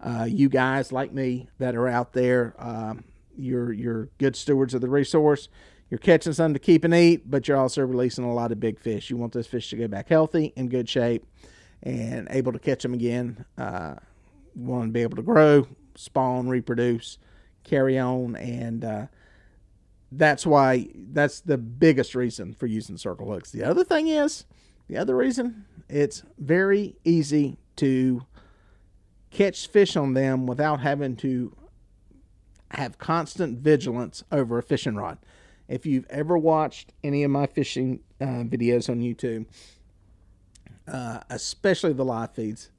uh, 0.00 0.26
you 0.28 0.48
guys 0.48 0.92
like 0.92 1.12
me 1.12 1.48
that 1.58 1.74
are 1.74 1.88
out 1.88 2.12
there. 2.12 2.54
Um, 2.58 3.04
you're 3.36 3.72
you're 3.72 4.08
good 4.18 4.36
stewards 4.36 4.74
of 4.74 4.80
the 4.80 4.88
resource. 4.88 5.48
You're 5.88 5.98
catching 5.98 6.32
some 6.32 6.54
to 6.54 6.60
keep 6.60 6.84
and 6.84 6.94
eat, 6.94 7.28
but 7.28 7.48
you're 7.48 7.56
also 7.56 7.82
releasing 7.82 8.24
a 8.24 8.32
lot 8.32 8.52
of 8.52 8.60
big 8.60 8.78
fish. 8.78 9.10
You 9.10 9.16
want 9.16 9.32
those 9.32 9.48
fish 9.48 9.70
to 9.70 9.76
go 9.76 9.88
back 9.88 10.08
healthy, 10.08 10.52
in 10.54 10.68
good 10.68 10.88
shape, 10.88 11.26
and 11.82 12.28
able 12.30 12.52
to 12.52 12.60
catch 12.60 12.82
them 12.84 12.94
again. 12.94 13.44
Uh, 13.58 13.96
want 14.54 14.88
to 14.88 14.92
be 14.92 15.02
able 15.02 15.16
to 15.16 15.22
grow, 15.22 15.66
spawn, 15.96 16.48
reproduce, 16.48 17.18
carry 17.64 17.98
on, 17.98 18.36
and 18.36 18.84
uh, 18.84 19.06
that's 20.12 20.46
why 20.46 20.88
that's 20.94 21.40
the 21.40 21.58
biggest 21.58 22.14
reason 22.14 22.52
for 22.52 22.66
using 22.66 22.96
circle 22.96 23.30
hooks. 23.32 23.50
The 23.50 23.64
other 23.64 23.84
thing 23.84 24.08
is, 24.08 24.44
the 24.88 24.96
other 24.96 25.16
reason, 25.16 25.66
it's 25.88 26.22
very 26.38 26.96
easy 27.04 27.58
to 27.76 28.22
catch 29.30 29.68
fish 29.68 29.96
on 29.96 30.14
them 30.14 30.46
without 30.46 30.80
having 30.80 31.16
to 31.16 31.56
have 32.72 32.98
constant 32.98 33.58
vigilance 33.58 34.24
over 34.30 34.58
a 34.58 34.62
fishing 34.62 34.96
rod. 34.96 35.18
If 35.68 35.86
you've 35.86 36.06
ever 36.10 36.36
watched 36.36 36.92
any 37.04 37.22
of 37.22 37.30
my 37.30 37.46
fishing 37.46 38.00
uh, 38.20 38.44
videos 38.44 38.88
on 38.88 39.00
YouTube, 39.00 39.46
uh, 40.88 41.20
especially 41.30 41.92
the 41.92 42.04
live 42.04 42.32
feeds, 42.32 42.70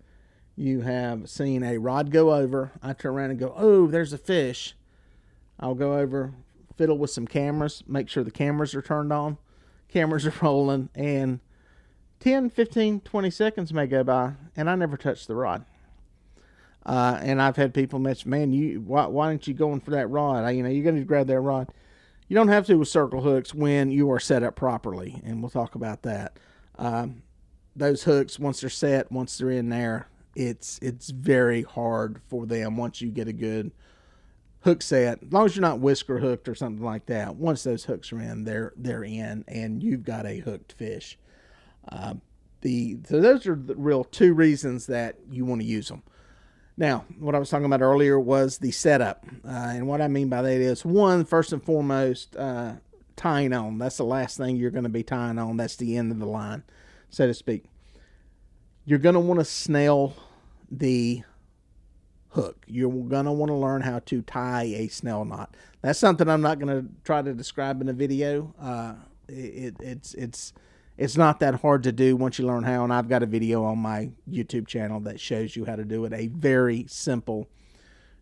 you 0.57 0.81
have 0.81 1.29
seen 1.29 1.63
a 1.63 1.77
rod 1.77 2.11
go 2.11 2.33
over. 2.33 2.71
I 2.83 2.91
turn 2.93 3.15
around 3.15 3.29
and 3.31 3.39
go, 3.39 3.53
oh, 3.55 3.87
there's 3.87 4.11
a 4.11 4.17
fish. 4.17 4.75
I'll 5.59 5.75
go 5.75 5.97
over, 5.97 6.33
fiddle 6.77 6.97
with 6.97 7.11
some 7.11 7.27
cameras, 7.27 7.83
make 7.87 8.09
sure 8.09 8.23
the 8.23 8.31
cameras 8.31 8.75
are 8.75 8.81
turned 8.81 9.11
on, 9.13 9.37
cameras 9.87 10.25
are 10.25 10.33
rolling, 10.41 10.89
and 10.95 11.39
10, 12.19 12.49
15, 12.49 13.01
20 13.01 13.29
seconds 13.31 13.73
may 13.73 13.87
go 13.87 14.03
by, 14.03 14.33
and 14.55 14.69
I 14.69 14.75
never 14.75 14.97
touch 14.97 15.27
the 15.27 15.35
rod. 15.35 15.65
Uh, 16.85 17.19
and 17.21 17.41
I've 17.41 17.57
had 17.57 17.73
people 17.73 17.99
mention, 17.99 18.31
man, 18.31 18.53
you 18.53 18.81
why, 18.81 19.05
why 19.05 19.27
aren't 19.27 19.47
you 19.47 19.53
going 19.53 19.81
for 19.81 19.91
that 19.91 20.07
rod? 20.07 20.43
I, 20.43 20.51
you 20.51 20.63
know, 20.63 20.69
you're 20.69 20.83
going 20.83 20.95
to 20.95 21.03
grab 21.03 21.27
that 21.27 21.39
rod. 21.39 21.69
You 22.27 22.35
don't 22.35 22.47
have 22.47 22.65
to 22.67 22.75
with 22.75 22.87
circle 22.87 23.21
hooks 23.21 23.53
when 23.53 23.91
you 23.91 24.11
are 24.11 24.19
set 24.19 24.41
up 24.41 24.55
properly, 24.55 25.21
and 25.23 25.41
we'll 25.41 25.49
talk 25.49 25.75
about 25.75 26.03
that. 26.03 26.37
Um, 26.77 27.23
those 27.75 28.03
hooks, 28.03 28.39
once 28.39 28.61
they're 28.61 28.69
set, 28.69 29.11
once 29.11 29.37
they're 29.37 29.51
in 29.51 29.69
there, 29.69 30.07
it's 30.35 30.79
it's 30.81 31.09
very 31.09 31.63
hard 31.63 32.21
for 32.29 32.45
them 32.45 32.77
once 32.77 33.01
you 33.01 33.09
get 33.09 33.27
a 33.27 33.33
good 33.33 33.71
hook 34.61 34.81
set. 34.81 35.23
As 35.23 35.31
long 35.31 35.45
as 35.45 35.55
you're 35.55 35.61
not 35.61 35.79
whisker 35.79 36.19
hooked 36.19 36.47
or 36.47 36.55
something 36.55 36.83
like 36.83 37.05
that, 37.07 37.35
once 37.35 37.63
those 37.63 37.85
hooks 37.85 38.11
are 38.13 38.21
in, 38.21 38.43
they're 38.43 38.73
they're 38.75 39.03
in, 39.03 39.43
and 39.47 39.81
you've 39.83 40.03
got 40.03 40.25
a 40.25 40.39
hooked 40.39 40.73
fish. 40.73 41.17
Uh, 41.89 42.15
the 42.61 42.97
so 43.07 43.19
those 43.19 43.47
are 43.47 43.55
the 43.55 43.75
real 43.75 44.03
two 44.03 44.33
reasons 44.33 44.87
that 44.87 45.15
you 45.29 45.45
want 45.45 45.61
to 45.61 45.67
use 45.67 45.89
them. 45.89 46.03
Now, 46.77 47.05
what 47.19 47.35
I 47.35 47.39
was 47.39 47.49
talking 47.49 47.65
about 47.65 47.81
earlier 47.81 48.19
was 48.19 48.57
the 48.57 48.71
setup, 48.71 49.25
uh, 49.45 49.49
and 49.49 49.87
what 49.87 50.01
I 50.01 50.07
mean 50.07 50.29
by 50.29 50.41
that 50.41 50.51
is 50.51 50.85
one 50.85 51.25
first 51.25 51.53
and 51.53 51.63
foremost 51.63 52.35
uh, 52.35 52.73
tying 53.15 53.53
on. 53.53 53.77
That's 53.77 53.97
the 53.97 54.05
last 54.05 54.37
thing 54.37 54.55
you're 54.55 54.71
going 54.71 54.83
to 54.83 54.89
be 54.89 55.03
tying 55.03 55.37
on. 55.37 55.57
That's 55.57 55.75
the 55.75 55.97
end 55.97 56.11
of 56.11 56.19
the 56.19 56.25
line, 56.25 56.63
so 57.09 57.27
to 57.27 57.33
speak 57.33 57.65
you're 58.85 58.99
going 58.99 59.15
to 59.15 59.19
want 59.19 59.39
to 59.39 59.45
snell 59.45 60.15
the 60.69 61.23
hook. 62.31 62.65
You're 62.67 62.91
going 62.91 63.25
to 63.25 63.31
want 63.31 63.49
to 63.49 63.55
learn 63.55 63.81
how 63.81 63.99
to 63.99 64.21
tie 64.21 64.63
a 64.63 64.87
snell 64.87 65.25
knot. 65.25 65.55
That's 65.81 65.99
something 65.99 66.27
I'm 66.27 66.41
not 66.41 66.59
going 66.59 66.81
to 66.81 66.89
try 67.03 67.21
to 67.21 67.33
describe 67.33 67.81
in 67.81 67.89
a 67.89 67.93
video. 67.93 68.53
Uh, 68.59 68.95
it, 69.27 69.75
it's 69.79 70.13
it's 70.13 70.53
it's 70.97 71.17
not 71.17 71.39
that 71.39 71.55
hard 71.55 71.83
to 71.83 71.91
do 71.91 72.15
once 72.15 72.37
you 72.37 72.45
learn 72.45 72.63
how. 72.63 72.83
And 72.83 72.93
I've 72.93 73.09
got 73.09 73.23
a 73.23 73.25
video 73.25 73.63
on 73.63 73.79
my 73.79 74.11
YouTube 74.29 74.67
channel 74.67 74.99
that 75.01 75.19
shows 75.19 75.55
you 75.55 75.65
how 75.65 75.75
to 75.75 75.85
do 75.85 76.05
it. 76.05 76.13
A 76.13 76.27
very 76.27 76.85
simple 76.87 77.47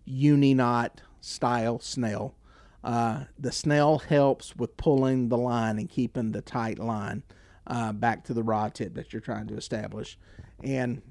uni 0.06 0.54
knot 0.54 1.02
style 1.22 1.80
snell. 1.80 2.36
Uh, 2.84 3.26
the 3.38 3.52
snell 3.52 3.98
helps 4.00 4.56
with 4.56 4.78
pulling 4.78 5.28
the 5.30 5.38
line 5.38 5.78
and 5.78 5.90
keeping 5.90 6.32
the 6.32 6.42
tight 6.42 6.80
line 6.80 7.24
uh, 7.68 7.92
back 7.92 8.24
to 8.24 8.34
the 8.34 8.44
rod 8.44 8.74
tip 8.74 8.94
that 8.96 9.12
you're 9.12 9.22
trying 9.22 9.48
to 9.48 9.58
establish. 9.58 10.18
And 10.64 11.02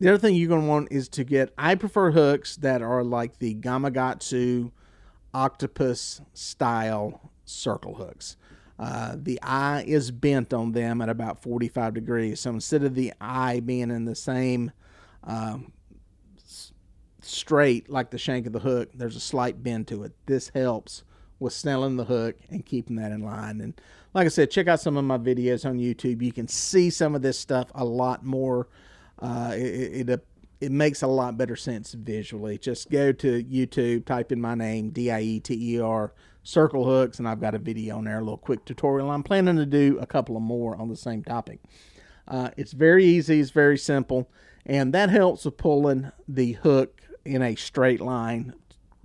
the 0.00 0.08
other 0.08 0.18
thing 0.18 0.34
you're 0.34 0.48
going 0.48 0.62
to 0.62 0.68
want 0.68 0.88
is 0.90 1.08
to 1.10 1.24
get, 1.24 1.52
I 1.58 1.74
prefer 1.74 2.10
hooks 2.10 2.56
that 2.56 2.82
are 2.82 3.02
like 3.02 3.38
the 3.38 3.54
Gamakatsu 3.54 4.70
octopus 5.34 6.20
style 6.34 7.32
circle 7.44 7.94
hooks. 7.94 8.36
Uh, 8.78 9.16
the 9.16 9.40
eye 9.42 9.84
is 9.86 10.10
bent 10.10 10.54
on 10.54 10.72
them 10.72 11.00
at 11.00 11.08
about 11.08 11.42
45 11.42 11.94
degrees. 11.94 12.40
So 12.40 12.50
instead 12.50 12.84
of 12.84 12.94
the 12.94 13.12
eye 13.20 13.60
being 13.60 13.90
in 13.90 14.04
the 14.04 14.14
same 14.14 14.70
uh, 15.24 15.58
straight 17.20 17.90
like 17.90 18.10
the 18.10 18.18
shank 18.18 18.46
of 18.46 18.52
the 18.52 18.60
hook, 18.60 18.90
there's 18.94 19.16
a 19.16 19.20
slight 19.20 19.62
bend 19.62 19.88
to 19.88 20.04
it. 20.04 20.12
This 20.26 20.50
helps 20.50 21.02
with 21.40 21.52
snelling 21.52 21.96
the 21.96 22.04
hook 22.04 22.36
and 22.50 22.64
keeping 22.64 22.96
that 22.96 23.10
in 23.10 23.22
line. 23.22 23.60
And 23.60 23.80
like 24.14 24.26
I 24.26 24.28
said, 24.28 24.50
check 24.50 24.68
out 24.68 24.80
some 24.80 24.96
of 24.96 25.04
my 25.04 25.18
videos 25.18 25.68
on 25.68 25.78
YouTube. 25.78 26.22
You 26.22 26.32
can 26.32 26.48
see 26.48 26.90
some 26.90 27.14
of 27.14 27.22
this 27.22 27.38
stuff 27.38 27.70
a 27.74 27.84
lot 27.84 28.24
more. 28.24 28.68
Uh, 29.20 29.52
it, 29.54 30.08
it, 30.08 30.26
it 30.60 30.72
makes 30.72 31.02
a 31.02 31.06
lot 31.06 31.36
better 31.36 31.56
sense 31.56 31.92
visually. 31.92 32.58
Just 32.58 32.90
go 32.90 33.12
to 33.12 33.44
YouTube, 33.44 34.04
type 34.04 34.32
in 34.32 34.40
my 34.40 34.54
name, 34.54 34.90
D 34.90 35.10
I 35.10 35.20
E 35.20 35.40
T 35.40 35.74
E 35.74 35.80
R, 35.80 36.12
circle 36.42 36.84
hooks, 36.84 37.18
and 37.18 37.28
I've 37.28 37.40
got 37.40 37.54
a 37.54 37.58
video 37.58 37.98
on 37.98 38.04
there, 38.04 38.18
a 38.18 38.22
little 38.22 38.36
quick 38.36 38.64
tutorial. 38.64 39.10
I'm 39.10 39.22
planning 39.22 39.56
to 39.56 39.66
do 39.66 39.98
a 40.00 40.06
couple 40.06 40.36
of 40.36 40.42
more 40.42 40.76
on 40.76 40.88
the 40.88 40.96
same 40.96 41.22
topic. 41.22 41.60
Uh, 42.26 42.50
it's 42.56 42.72
very 42.72 43.04
easy, 43.04 43.40
it's 43.40 43.50
very 43.50 43.78
simple, 43.78 44.28
and 44.66 44.92
that 44.92 45.10
helps 45.10 45.44
with 45.44 45.56
pulling 45.56 46.10
the 46.26 46.52
hook 46.52 47.00
in 47.24 47.42
a 47.42 47.54
straight 47.54 48.00
line 48.00 48.54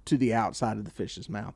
to 0.05 0.17
the 0.17 0.34
outside 0.34 0.77
of 0.77 0.86
the 0.86 0.91
fish's 0.91 1.29
mouth. 1.29 1.53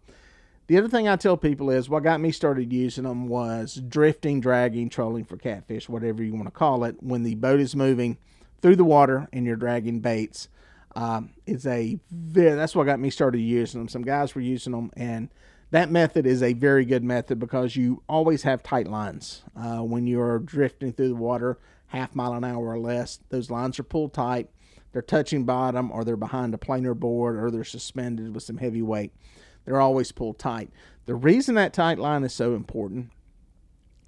The 0.67 0.77
other 0.77 0.89
thing 0.89 1.07
I 1.07 1.15
tell 1.15 1.37
people 1.37 1.69
is 1.69 1.89
what 1.89 2.03
got 2.03 2.19
me 2.19 2.31
started 2.31 2.71
using 2.73 3.05
them 3.05 3.27
was 3.27 3.81
drifting, 3.87 4.41
dragging, 4.41 4.89
trolling 4.89 5.23
for 5.23 5.37
catfish, 5.37 5.87
whatever 5.87 6.21
you 6.21 6.33
want 6.33 6.45
to 6.45 6.51
call 6.51 6.83
it. 6.83 7.01
When 7.01 7.23
the 7.23 7.35
boat 7.35 7.61
is 7.61 7.75
moving 7.75 8.17
through 8.61 8.75
the 8.75 8.85
water 8.85 9.27
and 9.31 9.45
you're 9.45 9.55
dragging 9.55 9.99
baits, 9.99 10.49
um, 10.95 11.31
it's 11.45 11.65
a 11.65 11.99
very, 12.11 12.55
that's 12.55 12.75
what 12.75 12.85
got 12.85 12.99
me 12.99 13.09
started 13.09 13.39
using 13.39 13.79
them. 13.79 13.87
Some 13.87 14.01
guys 14.01 14.33
were 14.33 14.41
using 14.41 14.71
them, 14.71 14.91
and 14.95 15.29
that 15.71 15.91
method 15.91 16.25
is 16.25 16.41
a 16.41 16.53
very 16.53 16.85
good 16.85 17.03
method 17.03 17.39
because 17.39 17.75
you 17.75 18.01
always 18.09 18.43
have 18.43 18.63
tight 18.63 18.87
lines 18.87 19.43
uh, 19.55 19.79
when 19.79 20.07
you're 20.07 20.39
drifting 20.39 20.93
through 20.93 21.09
the 21.09 21.15
water, 21.15 21.59
half 21.87 22.15
mile 22.15 22.33
an 22.33 22.43
hour 22.43 22.65
or 22.65 22.79
less. 22.79 23.19
Those 23.29 23.51
lines 23.51 23.79
are 23.79 23.83
pulled 23.83 24.13
tight. 24.13 24.49
They're 24.91 25.01
touching 25.01 25.43
bottom, 25.43 25.91
or 25.91 26.03
they're 26.03 26.15
behind 26.15 26.53
a 26.53 26.57
planer 26.57 26.93
board, 26.93 27.37
or 27.37 27.51
they're 27.51 27.63
suspended 27.63 28.33
with 28.33 28.43
some 28.43 28.57
heavy 28.57 28.81
weight 28.81 29.11
they're 29.67 29.81
always 29.81 30.13
pulled 30.13 30.39
tight. 30.39 30.71
The 31.05 31.13
reason 31.13 31.55
that 31.55 31.73
tight 31.73 31.99
line 31.99 32.23
is 32.23 32.33
so 32.33 32.55
important 32.55 33.11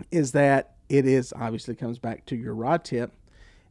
is 0.10 0.32
that 0.32 0.76
it 0.88 1.06
is 1.06 1.34
obviously 1.36 1.76
comes 1.76 2.00
back 2.00 2.26
to 2.28 2.36
your 2.38 2.56
rod 2.56 2.86
tip, 2.86 3.12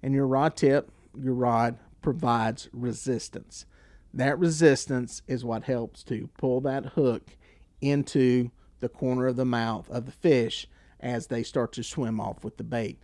and 0.03 0.15
your 0.15 0.27
rod 0.27 0.57
tip, 0.57 0.91
your 1.19 1.35
rod 1.35 1.79
provides 2.03 2.69
resistance. 2.73 3.67
That 4.15 4.39
resistance 4.39 5.23
is 5.27 5.45
what 5.45 5.65
helps 5.65 6.03
to 6.05 6.29
pull 6.39 6.61
that 6.63 6.87
hook 6.87 7.37
into 7.81 8.51
the 8.81 8.89
corner 8.89 9.27
of 9.27 9.37
the 9.37 9.45
mouth 9.45 9.91
of 9.91 10.07
the 10.07 10.13
fish 10.13 10.67
as 11.01 11.27
they 11.27 11.43
start 11.43 11.73
to 11.73 11.83
swim 11.83 12.21
off 12.21 12.45
with 12.45 12.57
the 12.57 12.65
bait. 12.65 12.99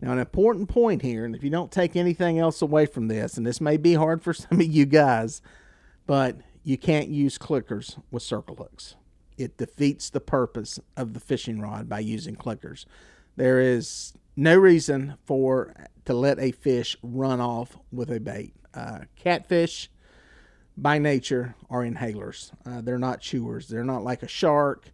Now, 0.00 0.12
an 0.12 0.18
important 0.18 0.68
point 0.68 1.02
here, 1.02 1.24
and 1.24 1.34
if 1.34 1.44
you 1.44 1.50
don't 1.50 1.70
take 1.70 1.94
anything 1.94 2.38
else 2.38 2.62
away 2.62 2.86
from 2.86 3.08
this, 3.08 3.36
and 3.36 3.46
this 3.46 3.60
may 3.60 3.76
be 3.76 3.94
hard 3.94 4.22
for 4.22 4.32
some 4.34 4.60
of 4.60 4.66
you 4.66 4.86
guys, 4.86 5.42
but 6.06 6.36
you 6.64 6.78
can't 6.78 7.08
use 7.08 7.38
clickers 7.38 8.00
with 8.10 8.22
circle 8.22 8.56
hooks. 8.56 8.96
It 9.36 9.56
defeats 9.56 10.10
the 10.10 10.20
purpose 10.20 10.78
of 10.96 11.14
the 11.14 11.20
fishing 11.20 11.60
rod 11.60 11.88
by 11.88 12.00
using 12.00 12.36
clickers. 12.36 12.84
There 13.40 13.58
is 13.58 14.12
no 14.36 14.54
reason 14.54 15.14
for 15.24 15.74
to 16.04 16.12
let 16.12 16.38
a 16.38 16.52
fish 16.52 16.94
run 17.02 17.40
off 17.40 17.74
with 17.90 18.10
a 18.10 18.20
bait. 18.20 18.52
Uh, 18.74 18.98
catfish, 19.16 19.90
by 20.76 20.98
nature, 20.98 21.54
are 21.70 21.80
inhalers. 21.80 22.52
Uh, 22.66 22.82
they're 22.82 22.98
not 22.98 23.22
chewers. 23.22 23.66
They're 23.66 23.82
not 23.82 24.04
like 24.04 24.22
a 24.22 24.28
shark, 24.28 24.90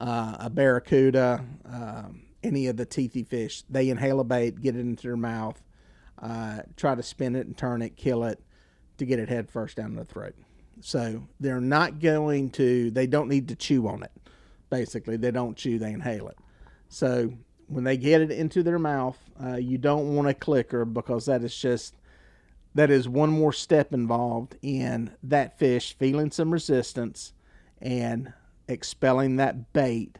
uh, 0.00 0.36
a 0.38 0.48
barracuda, 0.48 1.44
um, 1.64 2.22
any 2.44 2.68
of 2.68 2.76
the 2.76 2.86
teethy 2.86 3.26
fish. 3.26 3.64
They 3.68 3.88
inhale 3.88 4.20
a 4.20 4.24
bait, 4.24 4.60
get 4.60 4.76
it 4.76 4.78
into 4.78 5.02
their 5.02 5.16
mouth, 5.16 5.60
uh, 6.22 6.60
try 6.76 6.94
to 6.94 7.02
spin 7.02 7.34
it 7.34 7.48
and 7.48 7.56
turn 7.56 7.82
it, 7.82 7.96
kill 7.96 8.22
it 8.22 8.40
to 8.98 9.06
get 9.06 9.18
it 9.18 9.28
head 9.28 9.50
first 9.50 9.76
down 9.76 9.96
the 9.96 10.04
throat. 10.04 10.36
So 10.82 11.26
they're 11.40 11.60
not 11.60 11.98
going 11.98 12.50
to, 12.50 12.92
they 12.92 13.08
don't 13.08 13.28
need 13.28 13.48
to 13.48 13.56
chew 13.56 13.88
on 13.88 14.04
it. 14.04 14.12
Basically, 14.70 15.16
they 15.16 15.32
don't 15.32 15.56
chew, 15.56 15.80
they 15.80 15.90
inhale 15.90 16.28
it. 16.28 16.38
So 16.88 17.32
when 17.68 17.84
they 17.84 17.96
get 17.96 18.20
it 18.20 18.30
into 18.30 18.62
their 18.62 18.78
mouth, 18.78 19.18
uh, 19.42 19.56
you 19.56 19.78
don't 19.78 20.14
want 20.14 20.28
a 20.28 20.34
clicker 20.34 20.84
because 20.84 21.26
that 21.26 21.42
is 21.42 21.56
just, 21.56 21.94
that 22.74 22.90
is 22.90 23.08
one 23.08 23.30
more 23.30 23.52
step 23.52 23.92
involved 23.92 24.56
in 24.62 25.12
that 25.22 25.58
fish 25.58 25.96
feeling 25.98 26.30
some 26.30 26.50
resistance 26.50 27.32
and 27.80 28.32
expelling 28.68 29.36
that 29.36 29.72
bait 29.72 30.18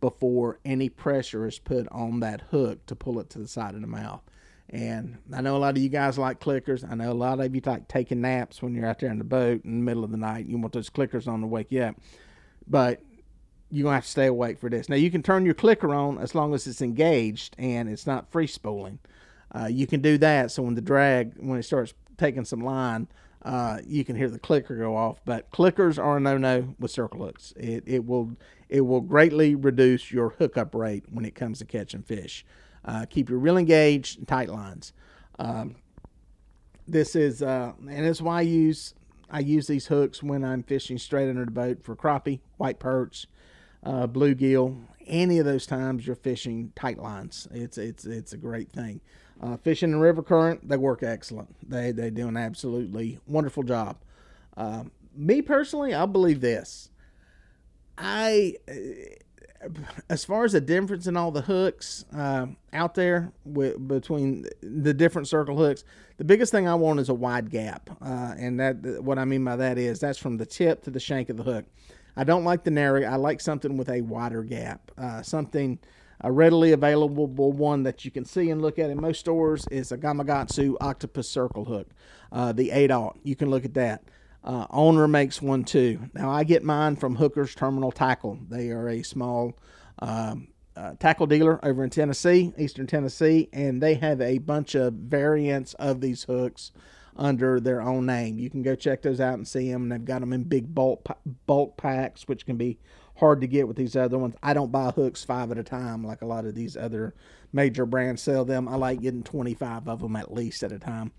before 0.00 0.58
any 0.64 0.88
pressure 0.88 1.46
is 1.46 1.58
put 1.58 1.88
on 1.88 2.20
that 2.20 2.42
hook 2.50 2.84
to 2.86 2.94
pull 2.94 3.18
it 3.18 3.30
to 3.30 3.38
the 3.38 3.48
side 3.48 3.74
of 3.74 3.80
the 3.80 3.86
mouth. 3.86 4.20
And 4.68 5.18
I 5.32 5.40
know 5.40 5.56
a 5.56 5.58
lot 5.58 5.76
of 5.76 5.82
you 5.82 5.88
guys 5.88 6.18
like 6.18 6.40
clickers. 6.40 6.90
I 6.90 6.94
know 6.94 7.12
a 7.12 7.14
lot 7.14 7.40
of 7.40 7.54
you 7.54 7.60
like 7.64 7.86
taking 7.86 8.20
naps 8.20 8.62
when 8.62 8.74
you're 8.74 8.86
out 8.86 8.98
there 8.98 9.10
in 9.10 9.18
the 9.18 9.24
boat 9.24 9.64
in 9.64 9.78
the 9.78 9.84
middle 9.84 10.04
of 10.04 10.10
the 10.10 10.16
night. 10.16 10.46
You 10.46 10.58
want 10.58 10.72
those 10.72 10.90
clickers 10.90 11.28
on 11.28 11.40
to 11.42 11.46
wake 11.46 11.70
you 11.70 11.82
up. 11.82 11.96
But 12.66 13.02
you're 13.74 13.90
to 13.90 13.94
have 13.94 14.04
to 14.04 14.10
stay 14.10 14.26
awake 14.26 14.58
for 14.58 14.70
this. 14.70 14.88
Now, 14.88 14.96
you 14.96 15.10
can 15.10 15.22
turn 15.22 15.44
your 15.44 15.54
clicker 15.54 15.92
on 15.92 16.18
as 16.18 16.34
long 16.34 16.54
as 16.54 16.66
it's 16.66 16.80
engaged 16.80 17.56
and 17.58 17.88
it's 17.88 18.06
not 18.06 18.30
free 18.30 18.46
spooling. 18.46 19.00
Uh, 19.52 19.66
you 19.66 19.86
can 19.86 20.00
do 20.00 20.16
that 20.18 20.52
so 20.52 20.62
when 20.62 20.74
the 20.74 20.80
drag, 20.80 21.32
when 21.38 21.58
it 21.58 21.64
starts 21.64 21.92
taking 22.16 22.44
some 22.44 22.60
line, 22.60 23.08
uh, 23.42 23.78
you 23.84 24.04
can 24.04 24.16
hear 24.16 24.30
the 24.30 24.38
clicker 24.38 24.76
go 24.76 24.96
off. 24.96 25.20
But 25.24 25.50
clickers 25.50 26.02
are 26.02 26.16
a 26.16 26.20
no-no 26.20 26.74
with 26.78 26.92
circle 26.92 27.24
hooks. 27.24 27.52
It, 27.56 27.82
it 27.86 28.06
will 28.06 28.36
it 28.68 28.80
will 28.82 29.00
greatly 29.00 29.54
reduce 29.54 30.10
your 30.10 30.30
hookup 30.30 30.74
rate 30.74 31.04
when 31.10 31.24
it 31.24 31.34
comes 31.34 31.58
to 31.58 31.64
catching 31.64 32.02
fish. 32.02 32.44
Uh, 32.84 33.06
keep 33.08 33.28
your 33.28 33.38
reel 33.38 33.56
engaged 33.56 34.18
and 34.18 34.26
tight 34.26 34.48
lines. 34.48 34.92
Um, 35.38 35.76
this 36.86 37.16
is 37.16 37.42
uh, 37.42 37.72
and 37.80 38.06
that's 38.06 38.22
why 38.22 38.38
I 38.38 38.42
use 38.42 38.94
I 39.30 39.40
use 39.40 39.66
these 39.66 39.86
hooks 39.86 40.22
when 40.22 40.44
I'm 40.44 40.62
fishing 40.62 40.96
straight 40.96 41.28
under 41.28 41.44
the 41.44 41.50
boat 41.50 41.82
for 41.82 41.96
crappie, 41.96 42.40
white 42.56 42.78
perch, 42.78 43.26
uh, 43.84 44.06
bluegill. 44.06 44.76
Any 45.06 45.38
of 45.38 45.44
those 45.44 45.66
times 45.66 46.06
you're 46.06 46.16
fishing 46.16 46.72
tight 46.74 46.98
lines, 46.98 47.46
it's 47.52 47.76
it's 47.76 48.04
it's 48.06 48.32
a 48.32 48.38
great 48.38 48.72
thing. 48.72 49.00
Uh, 49.42 49.56
fishing 49.58 49.90
the 49.90 49.98
river 49.98 50.22
current, 50.22 50.66
they 50.66 50.76
work 50.76 51.02
excellent. 51.02 51.54
They 51.68 51.92
they 51.92 52.10
do 52.10 52.28
an 52.28 52.36
absolutely 52.36 53.18
wonderful 53.26 53.62
job. 53.62 53.98
Uh, 54.56 54.84
me 55.14 55.42
personally, 55.42 55.94
I 55.94 56.06
believe 56.06 56.40
this. 56.40 56.88
I 57.98 58.56
as 60.08 60.24
far 60.24 60.44
as 60.44 60.52
the 60.52 60.60
difference 60.60 61.06
in 61.06 61.16
all 61.16 61.30
the 61.30 61.40
hooks 61.42 62.04
uh, 62.14 62.46
out 62.72 62.94
there 62.94 63.32
with, 63.44 63.86
between 63.86 64.44
the 64.60 64.92
different 64.92 65.28
circle 65.28 65.56
hooks, 65.56 65.84
the 66.16 66.24
biggest 66.24 66.52
thing 66.52 66.68
I 66.68 66.74
want 66.74 67.00
is 67.00 67.08
a 67.08 67.14
wide 67.14 67.50
gap, 67.50 67.90
uh, 68.02 68.34
and 68.38 68.60
that 68.60 69.02
what 69.02 69.18
I 69.18 69.24
mean 69.24 69.44
by 69.44 69.56
that 69.56 69.78
is 69.78 70.00
that's 70.00 70.18
from 70.18 70.36
the 70.36 70.46
tip 70.46 70.82
to 70.84 70.90
the 70.90 71.00
shank 71.00 71.28
of 71.28 71.36
the 71.36 71.42
hook. 71.42 71.64
I 72.16 72.24
don't 72.24 72.44
like 72.44 72.64
the 72.64 72.70
narrow. 72.70 73.02
I 73.02 73.16
like 73.16 73.40
something 73.40 73.76
with 73.76 73.88
a 73.88 74.00
wider 74.02 74.42
gap, 74.42 74.90
uh, 74.96 75.22
something 75.22 75.78
a 76.20 76.32
readily 76.32 76.72
available 76.72 77.26
one 77.52 77.82
that 77.82 78.04
you 78.04 78.10
can 78.10 78.24
see 78.24 78.50
and 78.50 78.62
look 78.62 78.78
at 78.78 78.90
in 78.90 79.00
most 79.00 79.20
stores 79.20 79.66
is 79.70 79.92
a 79.92 79.98
Gamakatsu 79.98 80.76
Octopus 80.80 81.28
Circle 81.28 81.64
Hook, 81.66 81.88
uh, 82.32 82.52
the 82.52 82.70
8 82.70 82.90
aught. 82.90 83.18
You 83.22 83.36
can 83.36 83.50
look 83.50 83.64
at 83.64 83.74
that. 83.74 84.04
Uh, 84.42 84.66
owner 84.70 85.08
makes 85.08 85.42
one 85.42 85.64
too. 85.64 85.98
Now 86.14 86.30
I 86.30 86.44
get 86.44 86.62
mine 86.62 86.96
from 86.96 87.16
Hooker's 87.16 87.54
Terminal 87.54 87.92
Tackle. 87.92 88.38
They 88.48 88.70
are 88.70 88.88
a 88.88 89.02
small 89.02 89.58
um, 90.00 90.48
uh, 90.76 90.94
tackle 90.98 91.26
dealer 91.26 91.60
over 91.62 91.82
in 91.82 91.90
Tennessee, 91.90 92.52
Eastern 92.58 92.86
Tennessee, 92.86 93.48
and 93.52 93.82
they 93.82 93.94
have 93.94 94.20
a 94.20 94.38
bunch 94.38 94.74
of 94.74 94.92
variants 94.94 95.74
of 95.74 96.00
these 96.00 96.24
hooks 96.24 96.72
under 97.16 97.60
their 97.60 97.80
own 97.80 98.06
name. 98.06 98.38
You 98.38 98.50
can 98.50 98.62
go 98.62 98.74
check 98.74 99.02
those 99.02 99.20
out 99.20 99.34
and 99.34 99.46
see 99.46 99.70
them. 99.70 99.82
And 99.82 99.92
they've 99.92 100.04
got 100.04 100.20
them 100.20 100.32
in 100.32 100.44
big 100.44 100.74
bulk 100.74 101.06
bulk 101.46 101.76
packs, 101.76 102.28
which 102.28 102.46
can 102.46 102.56
be 102.56 102.78
hard 103.16 103.40
to 103.40 103.46
get 103.46 103.68
with 103.68 103.76
these 103.76 103.96
other 103.96 104.18
ones. 104.18 104.34
I 104.42 104.54
don't 104.54 104.72
buy 104.72 104.90
hooks 104.90 105.24
five 105.24 105.50
at 105.50 105.58
a 105.58 105.62
time 105.62 106.04
like 106.04 106.22
a 106.22 106.26
lot 106.26 106.46
of 106.46 106.54
these 106.54 106.76
other 106.76 107.14
major 107.52 107.86
brands 107.86 108.22
sell 108.22 108.44
them. 108.44 108.68
I 108.68 108.76
like 108.76 109.00
getting 109.00 109.22
25 109.22 109.88
of 109.88 110.00
them 110.00 110.16
at 110.16 110.32
least 110.32 110.62
at 110.62 110.72
a 110.72 110.78
time 110.78 111.12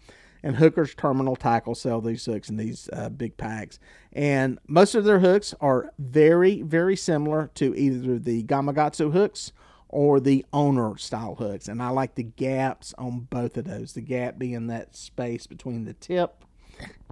and 0.45 0.57
Hooker's 0.57 0.93
Terminal 0.93 1.35
Tackle 1.35 1.73
sell 1.73 2.01
these 2.01 2.23
hooks 2.23 2.49
in 2.49 2.57
these 2.57 2.87
uh, 2.93 3.09
big 3.09 3.35
packs. 3.35 3.79
And 4.13 4.59
most 4.67 4.93
of 4.93 5.03
their 5.03 5.17
hooks 5.17 5.55
are 5.59 5.91
very, 5.97 6.61
very 6.61 6.95
similar 6.95 7.49
to 7.55 7.75
either 7.75 8.19
the 8.19 8.43
Gamakatsu 8.43 9.11
hooks 9.11 9.53
or 9.95 10.19
the 10.19 10.45
owner 10.51 10.97
style 10.97 11.35
hooks. 11.35 11.69
And 11.69 11.81
I 11.81 11.87
like 11.87 12.15
the 12.15 12.23
gaps 12.23 12.93
on 12.97 13.21
both 13.29 13.55
of 13.55 13.63
those. 13.63 13.93
The 13.93 14.01
gap 14.01 14.37
being 14.37 14.67
that 14.67 14.93
space 14.93 15.47
between 15.47 15.85
the 15.85 15.93
tip 15.93 16.43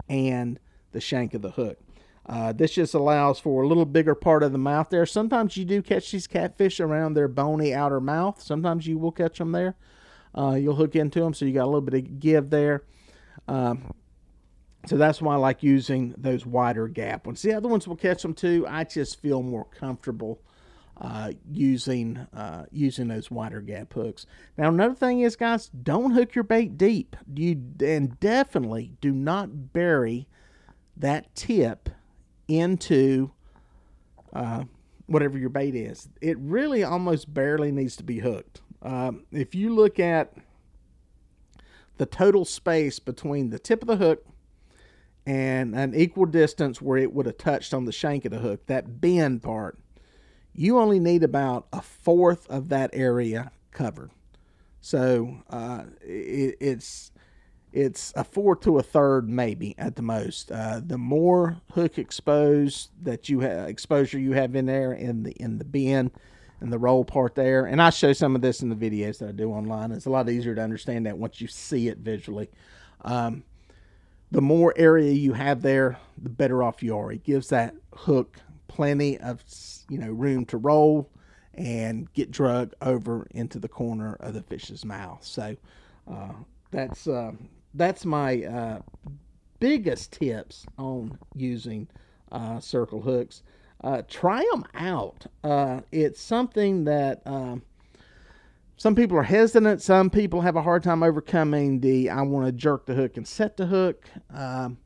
and 0.09 0.59
the 0.91 0.99
shank 0.99 1.33
of 1.33 1.41
the 1.41 1.51
hook. 1.51 1.79
Uh, 2.25 2.51
this 2.51 2.73
just 2.73 2.93
allows 2.93 3.39
for 3.39 3.63
a 3.63 3.67
little 3.69 3.85
bigger 3.85 4.15
part 4.15 4.43
of 4.43 4.51
the 4.51 4.57
mouth 4.57 4.89
there. 4.89 5.05
Sometimes 5.05 5.55
you 5.55 5.63
do 5.63 5.81
catch 5.81 6.11
these 6.11 6.27
catfish 6.27 6.81
around 6.81 7.13
their 7.13 7.29
bony 7.29 7.73
outer 7.73 8.01
mouth. 8.01 8.41
Sometimes 8.41 8.85
you 8.85 8.97
will 8.97 9.13
catch 9.13 9.37
them 9.37 9.53
there. 9.53 9.77
Uh, 10.37 10.55
you'll 10.59 10.75
hook 10.75 10.97
into 10.97 11.21
them, 11.21 11.33
so 11.33 11.45
you 11.45 11.53
got 11.53 11.63
a 11.63 11.71
little 11.71 11.79
bit 11.79 11.93
of 11.93 12.19
give 12.19 12.49
there. 12.49 12.83
Um, 13.47 13.93
so 14.87 14.97
that's 14.97 15.21
why 15.21 15.35
I 15.35 15.37
like 15.37 15.63
using 15.63 16.15
those 16.17 16.45
wider 16.45 16.89
gap 16.89 17.27
ones. 17.27 17.41
The 17.41 17.53
other 17.53 17.69
ones 17.69 17.87
will 17.87 17.95
catch 17.95 18.23
them 18.23 18.33
too. 18.33 18.65
I 18.67 18.83
just 18.83 19.21
feel 19.21 19.41
more 19.41 19.67
comfortable 19.79 20.41
uh, 20.99 21.31
using 21.51 22.17
uh, 22.33 22.65
using 22.71 23.07
those 23.07 23.31
wider 23.31 23.61
gap 23.61 23.93
hooks. 23.93 24.25
Now 24.57 24.69
another 24.69 24.95
thing 24.95 25.21
is, 25.21 25.35
guys, 25.35 25.69
don't 25.69 26.11
hook 26.11 26.35
your 26.35 26.43
bait 26.43 26.77
deep. 26.77 27.15
You 27.33 27.61
and 27.81 28.19
definitely 28.19 28.91
do 29.01 29.11
not 29.11 29.73
bury 29.73 30.27
that 30.97 31.33
tip 31.35 31.89
into 32.47 33.31
uh, 34.33 34.63
whatever 35.07 35.37
your 35.37 35.49
bait 35.49 35.75
is. 35.75 36.09
It 36.21 36.37
really 36.39 36.83
almost 36.83 37.33
barely 37.33 37.71
needs 37.71 37.95
to 37.97 38.03
be 38.03 38.19
hooked. 38.19 38.61
Um, 38.81 39.25
if 39.31 39.55
you 39.55 39.73
look 39.73 39.99
at 39.99 40.33
the 41.97 42.05
total 42.05 42.45
space 42.45 42.99
between 42.99 43.49
the 43.49 43.59
tip 43.59 43.81
of 43.81 43.87
the 43.87 43.97
hook 43.97 44.25
and 45.25 45.73
an 45.75 45.95
equal 45.95 46.25
distance 46.25 46.81
where 46.81 46.97
it 46.97 47.13
would 47.13 47.25
have 47.25 47.37
touched 47.37 47.73
on 47.73 47.85
the 47.85 47.91
shank 47.91 48.25
of 48.25 48.31
the 48.31 48.39
hook, 48.39 48.65
that 48.67 48.99
bend 48.99 49.41
part, 49.41 49.79
you 50.55 50.79
only 50.79 50.99
need 50.99 51.23
about 51.23 51.67
a 51.73 51.81
fourth 51.81 52.49
of 52.49 52.69
that 52.69 52.89
area 52.93 53.51
covered. 53.71 54.11
So 54.81 55.37
uh, 55.49 55.85
it, 56.01 56.57
it's 56.59 57.11
it's 57.71 58.13
a 58.15 58.23
fourth 58.23 58.61
to 58.61 58.77
a 58.77 58.83
third 58.83 59.27
maybe 59.27 59.73
at 59.79 59.95
the 59.95 60.03
most. 60.03 60.51
Uh, 60.51 60.79
the 60.85 60.97
more 60.97 61.57
hook 61.71 61.97
exposed 61.97 62.89
that 63.01 63.29
you 63.29 63.39
have 63.39 63.67
exposure 63.67 64.19
you 64.19 64.33
have 64.33 64.55
in 64.55 64.67
there 64.67 64.93
in 64.93 65.23
the 65.23 65.31
in 65.31 65.57
the 65.57 65.65
bend, 65.65 66.11
and 66.59 66.71
the 66.71 66.77
roll 66.77 67.03
part 67.03 67.35
there. 67.35 67.65
And 67.65 67.81
I 67.81 67.89
show 67.89 68.13
some 68.13 68.35
of 68.35 68.41
this 68.41 68.61
in 68.61 68.69
the 68.69 68.75
videos 68.75 69.19
that 69.19 69.29
I 69.29 69.31
do 69.31 69.51
online. 69.51 69.91
It's 69.91 70.05
a 70.05 70.09
lot 70.09 70.29
easier 70.29 70.55
to 70.55 70.61
understand 70.61 71.05
that 71.05 71.17
once 71.17 71.41
you 71.41 71.47
see 71.47 71.87
it 71.87 71.97
visually. 71.97 72.49
Um, 73.01 73.43
the 74.31 74.41
more 74.41 74.73
area 74.75 75.11
you 75.11 75.33
have 75.33 75.61
there, 75.61 75.99
the 76.17 76.29
better 76.29 76.63
off 76.63 76.81
you 76.81 76.97
are. 76.97 77.11
It 77.11 77.23
gives 77.23 77.49
that 77.49 77.75
hook 77.93 78.39
plenty 78.67 79.17
of 79.19 79.43
you 79.89 79.97
know 79.97 80.09
room 80.09 80.45
to 80.45 80.57
roll 80.57 81.09
and 81.53 82.11
get 82.13 82.31
drug 82.31 82.73
over 82.81 83.27
into 83.31 83.59
the 83.59 83.67
corner 83.67 84.15
of 84.19 84.33
the 84.33 84.41
fish's 84.41 84.83
mouth. 84.83 85.23
So 85.23 85.55
uh, 86.11 86.33
that's 86.71 87.07
uh, 87.07 87.31
that's 87.73 88.05
my 88.05 88.43
uh, 88.43 88.81
biggest 89.59 90.13
tips 90.13 90.65
on 90.77 91.17
using 91.35 91.87
uh, 92.31 92.59
circle 92.59 93.01
hooks 93.01 93.43
uh, 93.83 94.01
try 94.07 94.45
them 94.51 94.65
out. 94.75 95.25
Uh, 95.43 95.81
it's 95.91 96.21
something 96.21 96.85
that 96.85 97.21
um, 97.25 97.61
some 98.77 98.95
people 98.95 99.17
are 99.17 99.23
hesitant. 99.23 99.81
Some 99.81 100.09
people 100.09 100.41
have 100.41 100.55
a 100.55 100.61
hard 100.61 100.83
time 100.83 101.03
overcoming 101.03 101.79
the 101.81 102.09
I 102.09 102.21
want 102.21 102.45
to 102.45 102.51
jerk 102.51 102.85
the 102.85 102.93
hook 102.93 103.17
and 103.17 103.27
set 103.27 103.57
the 103.57 103.65
hook. 103.65 104.09
Um, 104.33 104.77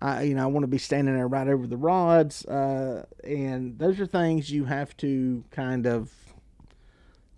I, 0.00 0.22
you 0.22 0.34
know, 0.34 0.44
I 0.44 0.46
want 0.46 0.62
to 0.64 0.68
be 0.68 0.78
standing 0.78 1.14
there 1.14 1.26
right 1.26 1.48
over 1.48 1.66
the 1.66 1.76
rods, 1.76 2.44
uh, 2.44 3.04
and 3.24 3.78
those 3.78 3.98
are 4.00 4.06
things 4.06 4.50
you 4.50 4.64
have 4.64 4.96
to 4.98 5.44
kind 5.50 5.86
of 5.86 6.12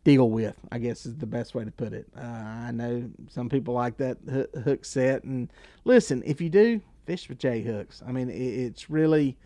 deal 0.05 0.29
with. 0.29 0.57
I 0.71 0.79
guess 0.79 1.07
is 1.07 1.17
the 1.17 1.27
best 1.27 1.55
way 1.55 1.65
to 1.65 1.71
put 1.71 1.93
it. 1.93 2.07
Uh, 2.17 2.23
I 2.23 2.71
know 2.71 3.11
some 3.29 3.49
people 3.49 3.75
like 3.75 3.97
that 3.99 4.19
hook 4.65 4.85
set, 4.85 5.25
and 5.25 5.51
listen, 5.85 6.23
if 6.27 6.41
you 6.41 6.51
do, 6.51 6.83
fish 7.07 7.29
with 7.29 7.39
J 7.39 7.63
hooks. 7.63 8.03
I 8.07 8.13
mean, 8.13 8.29
it, 8.29 8.35
it's 8.35 8.91
really 8.91 9.37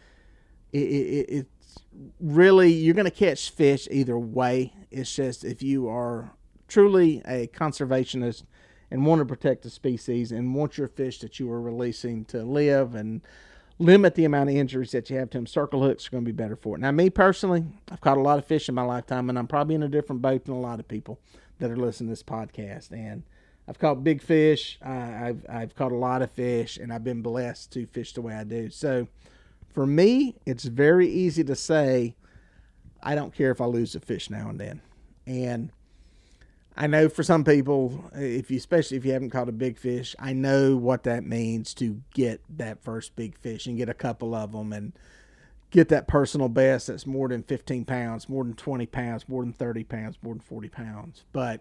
it, 0.72 0.78
it, 0.78 1.26
it's 1.28 1.78
really 2.20 2.72
you're 2.72 2.94
going 2.94 3.04
to 3.04 3.10
catch 3.10 3.50
fish 3.50 3.86
either 3.90 4.18
way. 4.18 4.72
It's 4.90 5.14
just 5.14 5.44
if 5.44 5.62
you 5.62 5.88
are 5.88 6.32
truly 6.66 7.22
a 7.26 7.46
conservationist 7.46 8.42
and 8.90 9.06
want 9.06 9.20
to 9.20 9.24
protect 9.24 9.62
the 9.62 9.70
species 9.70 10.32
and 10.32 10.54
want 10.54 10.78
your 10.78 10.88
fish 10.88 11.18
that 11.20 11.40
you 11.40 11.50
are 11.50 11.60
releasing 11.60 12.24
to 12.26 12.42
live 12.42 12.94
and 12.94 13.22
limit 13.78 14.14
the 14.14 14.24
amount 14.24 14.50
of 14.50 14.56
injuries 14.56 14.92
that 14.92 15.10
you 15.10 15.16
have 15.16 15.30
to 15.30 15.38
them, 15.38 15.46
circle 15.46 15.82
hooks 15.82 16.06
are 16.06 16.10
going 16.10 16.24
to 16.24 16.32
be 16.32 16.36
better 16.36 16.56
for 16.56 16.76
it. 16.76 16.80
Now, 16.80 16.90
me 16.92 17.10
personally, 17.10 17.64
I've 17.90 18.00
caught 18.00 18.18
a 18.18 18.22
lot 18.22 18.38
of 18.38 18.46
fish 18.46 18.68
in 18.68 18.74
my 18.74 18.82
lifetime, 18.82 19.28
and 19.28 19.38
I'm 19.38 19.46
probably 19.46 19.74
in 19.74 19.82
a 19.82 19.88
different 19.88 20.22
boat 20.22 20.44
than 20.44 20.54
a 20.54 20.60
lot 20.60 20.80
of 20.80 20.88
people 20.88 21.18
that 21.58 21.70
are 21.70 21.76
listening 21.76 22.08
to 22.08 22.12
this 22.12 22.22
podcast. 22.22 22.92
And 22.92 23.24
I've 23.66 23.78
caught 23.78 24.04
big 24.04 24.22
fish. 24.22 24.78
I've 24.82 25.44
I've 25.48 25.74
caught 25.74 25.92
a 25.92 25.96
lot 25.96 26.22
of 26.22 26.30
fish, 26.30 26.76
and 26.76 26.92
I've 26.92 27.04
been 27.04 27.22
blessed 27.22 27.72
to 27.72 27.86
fish 27.86 28.12
the 28.12 28.22
way 28.22 28.34
I 28.34 28.44
do. 28.44 28.70
So, 28.70 29.08
for 29.72 29.86
me, 29.86 30.36
it's 30.46 30.64
very 30.64 31.08
easy 31.08 31.42
to 31.44 31.56
say, 31.56 32.14
I 33.02 33.14
don't 33.14 33.34
care 33.34 33.50
if 33.50 33.60
I 33.60 33.64
lose 33.64 33.94
a 33.94 34.00
fish 34.00 34.30
now 34.30 34.48
and 34.48 34.60
then, 34.60 34.82
and 35.26 35.70
I 36.76 36.88
know 36.88 37.08
for 37.08 37.22
some 37.22 37.44
people, 37.44 38.10
if 38.14 38.50
you 38.50 38.56
especially 38.56 38.96
if 38.96 39.04
you 39.04 39.12
haven't 39.12 39.30
caught 39.30 39.48
a 39.48 39.52
big 39.52 39.78
fish, 39.78 40.16
I 40.18 40.32
know 40.32 40.76
what 40.76 41.04
that 41.04 41.24
means 41.24 41.72
to 41.74 42.02
get 42.14 42.40
that 42.56 42.82
first 42.82 43.14
big 43.14 43.38
fish 43.38 43.66
and 43.66 43.76
get 43.76 43.88
a 43.88 43.94
couple 43.94 44.34
of 44.34 44.52
them 44.52 44.72
and 44.72 44.92
get 45.70 45.88
that 45.90 46.08
personal 46.08 46.48
best 46.48 46.88
that's 46.88 47.06
more 47.06 47.28
than 47.28 47.44
15 47.44 47.84
pounds, 47.84 48.28
more 48.28 48.42
than 48.42 48.54
20 48.54 48.86
pounds, 48.86 49.28
more 49.28 49.42
than 49.42 49.52
30 49.52 49.84
pounds, 49.84 50.18
more 50.22 50.34
than 50.34 50.40
40 50.40 50.68
pounds. 50.68 51.24
But 51.32 51.60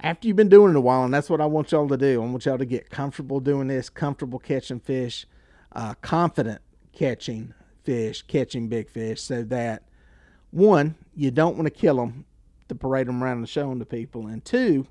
after 0.00 0.26
you've 0.26 0.36
been 0.36 0.48
doing 0.48 0.70
it 0.70 0.76
a 0.76 0.80
while, 0.80 1.04
and 1.04 1.14
that's 1.14 1.30
what 1.30 1.40
I 1.40 1.46
want 1.46 1.70
y'all 1.70 1.88
to 1.88 1.96
do, 1.96 2.22
I 2.22 2.26
want 2.26 2.44
y'all 2.44 2.58
to 2.58 2.64
get 2.64 2.90
comfortable 2.90 3.38
doing 3.38 3.68
this, 3.68 3.88
comfortable 3.88 4.40
catching 4.40 4.80
fish, 4.80 5.26
uh, 5.72 5.94
confident 5.94 6.60
catching 6.92 7.54
fish, 7.84 8.22
catching 8.22 8.68
big 8.68 8.88
fish, 8.88 9.22
so 9.22 9.44
that 9.44 9.84
one, 10.50 10.96
you 11.14 11.30
don't 11.30 11.56
want 11.56 11.66
to 11.66 11.70
kill 11.70 11.96
them 11.96 12.24
to 12.72 12.78
parade 12.78 13.06
them 13.06 13.22
around 13.22 13.38
and 13.38 13.48
show 13.48 13.68
them 13.68 13.78
to 13.78 13.86
people. 13.86 14.26
And 14.26 14.44
two, 14.44 14.86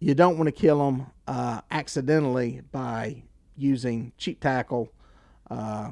you 0.00 0.14
don't 0.14 0.36
want 0.36 0.48
to 0.48 0.52
kill 0.52 0.84
them 0.84 1.06
uh, 1.28 1.60
accidentally 1.70 2.62
by 2.72 3.22
using 3.56 4.12
cheap 4.16 4.40
tackle, 4.40 4.92
uh, 5.50 5.90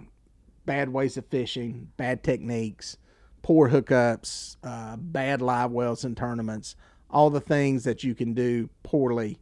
bad 0.67 0.89
ways 0.89 1.17
of 1.17 1.27
fishing, 1.27 1.89
bad 1.97 2.25
techniques, 2.25 2.97
poor 3.43 3.69
hookups, 3.69 4.57
uh, 4.65 4.97
bad 4.97 5.43
live 5.43 5.71
wells 5.71 6.05
in 6.05 6.15
tournaments, 6.15 6.77
all 7.11 7.31
the 7.31 7.41
things 7.41 7.85
that 7.85 8.03
you 8.03 8.15
can 8.15 8.35
do 8.35 8.69
poorly 8.83 9.39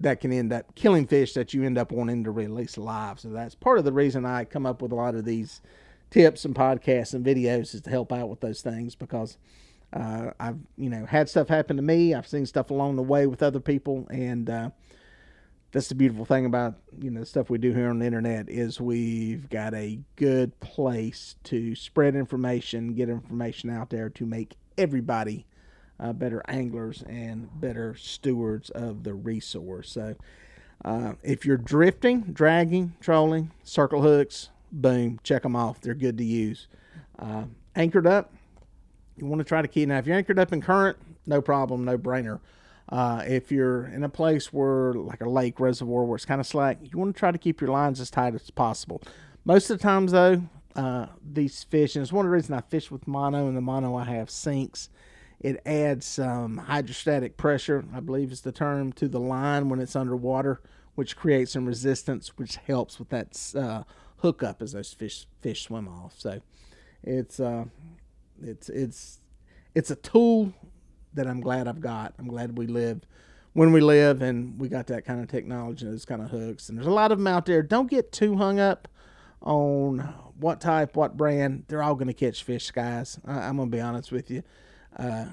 that 0.00 0.20
can 0.20 0.32
end 0.32 0.52
up 0.52 0.74
killing 0.74 1.06
fish 1.06 1.34
that 1.34 1.54
you 1.54 1.64
end 1.64 1.78
up 1.78 1.92
wanting 1.92 2.24
to 2.24 2.30
release 2.30 2.76
live. 2.76 3.20
So 3.20 3.28
that's 3.28 3.54
part 3.54 3.78
of 3.78 3.84
the 3.84 3.92
reason 3.92 4.26
I 4.26 4.44
come 4.44 4.66
up 4.66 4.82
with 4.82 4.92
a 4.92 4.96
lot 4.96 5.14
of 5.14 5.24
these 5.24 5.60
tips 6.10 6.44
and 6.44 6.54
podcasts 6.54 7.14
and 7.14 7.24
videos 7.24 7.74
is 7.74 7.80
to 7.82 7.90
help 7.90 8.12
out 8.12 8.28
with 8.28 8.40
those 8.40 8.60
things 8.60 8.94
because– 8.94 9.36
uh, 9.94 10.30
I've 10.40 10.58
you 10.76 10.90
know 10.90 11.06
had 11.06 11.28
stuff 11.28 11.48
happen 11.48 11.76
to 11.76 11.82
me. 11.82 12.14
I've 12.14 12.26
seen 12.26 12.46
stuff 12.46 12.70
along 12.70 12.96
the 12.96 13.02
way 13.02 13.26
with 13.26 13.42
other 13.42 13.60
people, 13.60 14.06
and 14.10 14.50
uh, 14.50 14.70
that's 15.70 15.88
the 15.88 15.94
beautiful 15.94 16.24
thing 16.24 16.46
about 16.46 16.74
you 17.00 17.10
know 17.10 17.20
the 17.20 17.26
stuff 17.26 17.48
we 17.48 17.58
do 17.58 17.72
here 17.72 17.88
on 17.88 18.00
the 18.00 18.06
internet 18.06 18.48
is 18.50 18.80
we've 18.80 19.48
got 19.48 19.72
a 19.72 20.00
good 20.16 20.58
place 20.58 21.36
to 21.44 21.74
spread 21.76 22.16
information, 22.16 22.94
get 22.94 23.08
information 23.08 23.70
out 23.70 23.90
there 23.90 24.10
to 24.10 24.26
make 24.26 24.56
everybody 24.76 25.46
uh, 26.00 26.12
better 26.12 26.42
anglers 26.48 27.04
and 27.08 27.48
better 27.60 27.94
stewards 27.94 28.70
of 28.70 29.04
the 29.04 29.14
resource. 29.14 29.90
So. 29.90 30.16
Uh, 30.84 31.14
if 31.22 31.46
you're 31.46 31.56
drifting, 31.56 32.20
dragging, 32.20 32.92
trolling, 33.00 33.50
circle 33.62 34.02
hooks, 34.02 34.50
boom, 34.70 35.18
check 35.22 35.42
them 35.42 35.56
off. 35.56 35.80
They're 35.80 35.94
good 35.94 36.18
to 36.18 36.24
use. 36.24 36.66
Uh, 37.18 37.44
anchored 37.74 38.06
up, 38.06 38.34
you 39.16 39.26
want 39.26 39.40
to 39.40 39.44
try 39.44 39.62
to 39.62 39.68
keep 39.68 39.88
now 39.88 39.98
if 39.98 40.06
you're 40.06 40.16
anchored 40.16 40.38
up 40.38 40.52
in 40.52 40.60
current 40.60 40.96
no 41.26 41.40
problem 41.40 41.84
no 41.84 41.98
brainer. 41.98 42.40
Uh, 42.86 43.22
if 43.26 43.50
you're 43.50 43.86
in 43.86 44.04
a 44.04 44.08
place 44.10 44.52
where 44.52 44.92
like 44.92 45.22
a 45.22 45.28
lake 45.28 45.58
reservoir 45.58 46.04
where 46.04 46.16
it's 46.16 46.26
kind 46.26 46.40
of 46.40 46.46
slack 46.46 46.78
you 46.82 46.98
want 46.98 47.14
to 47.14 47.18
try 47.18 47.30
to 47.30 47.38
keep 47.38 47.60
your 47.60 47.70
lines 47.70 48.00
as 48.00 48.10
tight 48.10 48.34
as 48.34 48.50
possible. 48.50 49.00
Most 49.44 49.70
of 49.70 49.78
the 49.78 49.82
times 49.82 50.12
though 50.12 50.42
uh, 50.76 51.06
these 51.32 51.64
fish 51.64 51.96
and 51.96 52.02
it's 52.02 52.12
one 52.12 52.26
of 52.26 52.30
the 52.30 52.34
reasons 52.34 52.58
i 52.58 52.60
fish 52.68 52.90
with 52.90 53.06
mono 53.06 53.46
and 53.46 53.56
the 53.56 53.60
mono 53.60 53.94
i 53.94 54.04
have 54.04 54.28
sinks 54.28 54.88
it 55.38 55.62
adds 55.64 56.04
some 56.04 56.56
hydrostatic 56.56 57.36
pressure 57.36 57.84
i 57.94 58.00
believe 58.00 58.32
is 58.32 58.40
the 58.40 58.50
term 58.50 58.92
to 58.92 59.06
the 59.06 59.20
line 59.20 59.68
when 59.68 59.78
it's 59.78 59.94
underwater 59.94 60.60
which 60.96 61.16
creates 61.16 61.52
some 61.52 61.64
resistance 61.64 62.36
which 62.36 62.56
helps 62.56 62.98
with 62.98 63.08
that 63.10 63.54
uh, 63.54 63.84
hookup 64.24 64.62
as 64.62 64.72
those 64.72 64.92
fish 64.92 65.26
fish 65.40 65.64
swim 65.64 65.86
off. 65.86 66.14
So 66.18 66.40
it's 67.02 67.38
uh, 67.38 67.66
it's 68.42 68.68
it's 68.68 69.20
it's 69.74 69.90
a 69.90 69.96
tool 69.96 70.52
that 71.14 71.26
I'm 71.26 71.40
glad 71.40 71.68
I've 71.68 71.80
got. 71.80 72.14
I'm 72.18 72.28
glad 72.28 72.58
we 72.58 72.66
live 72.66 73.02
when 73.54 73.72
we 73.72 73.80
live 73.80 74.20
and 74.20 74.60
we 74.60 74.68
got 74.68 74.88
that 74.88 75.04
kind 75.04 75.20
of 75.20 75.28
technology 75.28 75.84
and 75.86 75.94
those 75.94 76.04
kind 76.04 76.20
of 76.20 76.30
hooks. 76.30 76.68
And 76.68 76.76
there's 76.76 76.88
a 76.88 76.92
lot 76.92 77.12
of 77.12 77.18
them 77.18 77.26
out 77.26 77.46
there. 77.46 77.62
Don't 77.62 77.88
get 77.88 78.12
too 78.12 78.36
hung 78.36 78.58
up 78.58 78.88
on 79.40 80.00
what 80.38 80.60
type, 80.60 80.96
what 80.96 81.16
brand. 81.16 81.64
They're 81.68 81.82
all 81.82 81.94
going 81.94 82.08
to 82.08 82.14
catch 82.14 82.42
fish, 82.42 82.70
guys. 82.72 83.18
I, 83.24 83.44
am 83.44 83.56
going 83.56 83.70
to 83.70 83.76
be 83.76 83.80
honest 83.80 84.10
with 84.10 84.30
you. 84.30 84.42
Uh, 84.96 85.26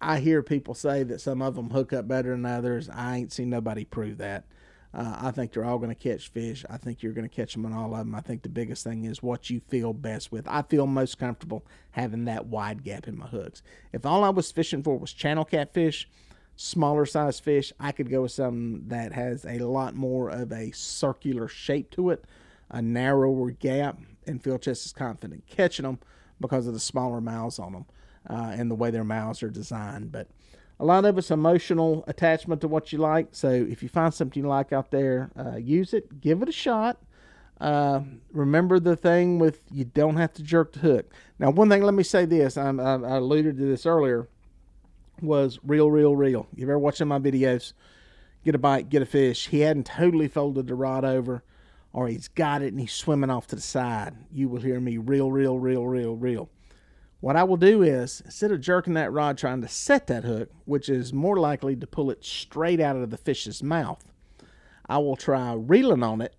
I 0.00 0.18
hear 0.20 0.42
people 0.42 0.74
say 0.74 1.02
that 1.04 1.20
some 1.20 1.42
of 1.42 1.54
them 1.54 1.70
hook 1.70 1.92
up 1.92 2.08
better 2.08 2.30
than 2.30 2.46
others. 2.46 2.88
I 2.88 3.16
ain't 3.18 3.32
seen 3.32 3.50
nobody 3.50 3.84
prove 3.84 4.18
that. 4.18 4.44
Uh, 4.94 5.18
I 5.22 5.30
think 5.32 5.52
they're 5.52 5.64
all 5.64 5.78
going 5.78 5.94
to 5.94 5.96
catch 5.96 6.28
fish. 6.28 6.64
I 6.70 6.76
think 6.76 7.02
you're 7.02 7.12
going 7.12 7.28
to 7.28 7.34
catch 7.34 7.54
them 7.54 7.66
on 7.66 7.72
all 7.72 7.92
of 7.92 7.98
them. 7.98 8.14
I 8.14 8.20
think 8.20 8.42
the 8.42 8.48
biggest 8.48 8.84
thing 8.84 9.04
is 9.04 9.22
what 9.22 9.50
you 9.50 9.60
feel 9.68 9.92
best 9.92 10.30
with. 10.30 10.46
I 10.46 10.62
feel 10.62 10.86
most 10.86 11.18
comfortable 11.18 11.66
having 11.90 12.26
that 12.26 12.46
wide 12.46 12.84
gap 12.84 13.08
in 13.08 13.18
my 13.18 13.26
hooks. 13.26 13.60
If 13.92 14.06
all 14.06 14.22
I 14.22 14.28
was 14.28 14.52
fishing 14.52 14.84
for 14.84 14.96
was 14.96 15.12
channel 15.12 15.44
catfish, 15.44 16.08
smaller 16.54 17.06
size 17.06 17.40
fish, 17.40 17.72
I 17.80 17.90
could 17.90 18.08
go 18.08 18.22
with 18.22 18.32
something 18.32 18.84
that 18.86 19.12
has 19.12 19.44
a 19.44 19.58
lot 19.58 19.96
more 19.96 20.28
of 20.28 20.52
a 20.52 20.70
circular 20.70 21.48
shape 21.48 21.90
to 21.92 22.10
it, 22.10 22.24
a 22.70 22.80
narrower 22.80 23.50
gap, 23.50 23.98
and 24.26 24.42
feel 24.42 24.58
just 24.58 24.86
as 24.86 24.92
confident 24.92 25.46
catching 25.48 25.84
them 25.84 25.98
because 26.40 26.68
of 26.68 26.72
the 26.72 26.80
smaller 26.80 27.20
mouths 27.20 27.58
on 27.58 27.72
them 27.72 27.86
uh, 28.30 28.52
and 28.56 28.70
the 28.70 28.74
way 28.76 28.90
their 28.90 29.04
mouths 29.04 29.42
are 29.42 29.50
designed. 29.50 30.12
But 30.12 30.28
a 30.80 30.84
lot 30.84 31.04
of 31.04 31.16
it's 31.18 31.30
emotional 31.30 32.04
attachment 32.08 32.60
to 32.60 32.68
what 32.68 32.92
you 32.92 32.98
like. 32.98 33.28
So 33.32 33.48
if 33.50 33.82
you 33.82 33.88
find 33.88 34.12
something 34.12 34.42
you 34.42 34.48
like 34.48 34.72
out 34.72 34.90
there, 34.90 35.30
uh, 35.38 35.56
use 35.56 35.94
it, 35.94 36.20
give 36.20 36.42
it 36.42 36.48
a 36.48 36.52
shot. 36.52 36.98
Uh, 37.60 38.00
remember 38.32 38.80
the 38.80 38.96
thing 38.96 39.38
with 39.38 39.62
you 39.70 39.84
don't 39.84 40.16
have 40.16 40.32
to 40.34 40.42
jerk 40.42 40.72
the 40.72 40.80
hook. 40.80 41.12
Now, 41.38 41.50
one 41.50 41.68
thing, 41.68 41.82
let 41.82 41.94
me 41.94 42.02
say 42.02 42.24
this. 42.24 42.56
I, 42.56 42.68
I, 42.68 43.16
alluded 43.16 43.56
to 43.58 43.64
this 43.64 43.86
earlier. 43.86 44.28
Was 45.22 45.60
reel, 45.62 45.90
reel, 45.90 46.16
reel. 46.16 46.48
You've 46.54 46.68
ever 46.68 46.78
watching 46.78 47.06
my 47.06 47.20
videos? 47.20 47.72
Get 48.44 48.56
a 48.56 48.58
bite, 48.58 48.88
get 48.88 49.00
a 49.00 49.06
fish. 49.06 49.46
He 49.48 49.60
hadn't 49.60 49.86
totally 49.86 50.26
folded 50.26 50.66
the 50.66 50.74
rod 50.74 51.04
over, 51.04 51.44
or 51.92 52.08
he's 52.08 52.28
got 52.28 52.62
it 52.62 52.72
and 52.72 52.80
he's 52.80 52.92
swimming 52.92 53.30
off 53.30 53.46
to 53.46 53.56
the 53.56 53.62
side. 53.62 54.14
You 54.32 54.48
will 54.48 54.60
hear 54.60 54.80
me 54.80 54.98
reel, 54.98 55.30
reel, 55.30 55.58
reel, 55.58 55.86
reel, 55.86 56.16
reel. 56.16 56.50
What 57.24 57.36
I 57.36 57.44
will 57.44 57.56
do 57.56 57.80
is, 57.80 58.20
instead 58.26 58.52
of 58.52 58.60
jerking 58.60 58.92
that 58.94 59.10
rod 59.10 59.38
trying 59.38 59.62
to 59.62 59.68
set 59.68 60.08
that 60.08 60.24
hook, 60.24 60.50
which 60.66 60.90
is 60.90 61.14
more 61.14 61.38
likely 61.38 61.74
to 61.74 61.86
pull 61.86 62.10
it 62.10 62.22
straight 62.22 62.80
out 62.80 62.96
of 62.96 63.10
the 63.10 63.16
fish's 63.16 63.62
mouth, 63.62 64.04
I 64.90 64.98
will 64.98 65.16
try 65.16 65.54
reeling 65.54 66.02
on 66.02 66.20
it 66.20 66.34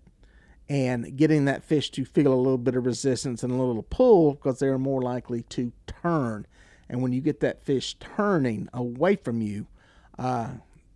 and 0.68 1.16
getting 1.16 1.46
that 1.46 1.64
fish 1.64 1.90
to 1.90 2.04
feel 2.04 2.32
a 2.32 2.36
little 2.38 2.56
bit 2.56 2.76
of 2.76 2.86
resistance 2.86 3.42
and 3.42 3.52
a 3.52 3.56
little 3.56 3.82
pull 3.82 4.34
because 4.34 4.60
they're 4.60 4.78
more 4.78 5.02
likely 5.02 5.42
to 5.42 5.72
turn. 5.88 6.46
And 6.88 7.02
when 7.02 7.12
you 7.12 7.20
get 7.20 7.40
that 7.40 7.64
fish 7.64 7.94
turning 7.94 8.68
away 8.72 9.16
from 9.16 9.42
you, 9.42 9.66
uh, 10.20 10.50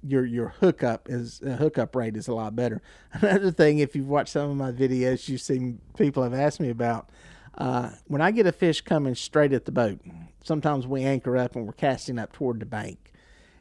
your 0.04 0.24
your 0.24 0.54
hookup 0.60 1.08
is 1.10 1.42
uh, 1.42 1.56
hookup 1.56 1.96
rate 1.96 2.16
is 2.16 2.28
a 2.28 2.34
lot 2.34 2.54
better. 2.54 2.80
Another 3.14 3.50
thing, 3.50 3.80
if 3.80 3.96
you've 3.96 4.08
watched 4.08 4.34
some 4.34 4.50
of 4.50 4.56
my 4.56 4.70
videos, 4.70 5.28
you've 5.28 5.40
seen 5.40 5.80
people 5.98 6.22
have 6.22 6.32
asked 6.32 6.60
me 6.60 6.70
about. 6.70 7.10
Uh, 7.56 7.90
when 8.06 8.20
I 8.20 8.30
get 8.30 8.46
a 8.46 8.52
fish 8.52 8.80
coming 8.80 9.14
straight 9.14 9.52
at 9.52 9.64
the 9.64 9.72
boat, 9.72 10.00
sometimes 10.44 10.86
we 10.86 11.02
anchor 11.02 11.36
up 11.36 11.56
and 11.56 11.66
we're 11.66 11.72
casting 11.72 12.18
up 12.18 12.32
toward 12.32 12.60
the 12.60 12.66
bank. 12.66 13.12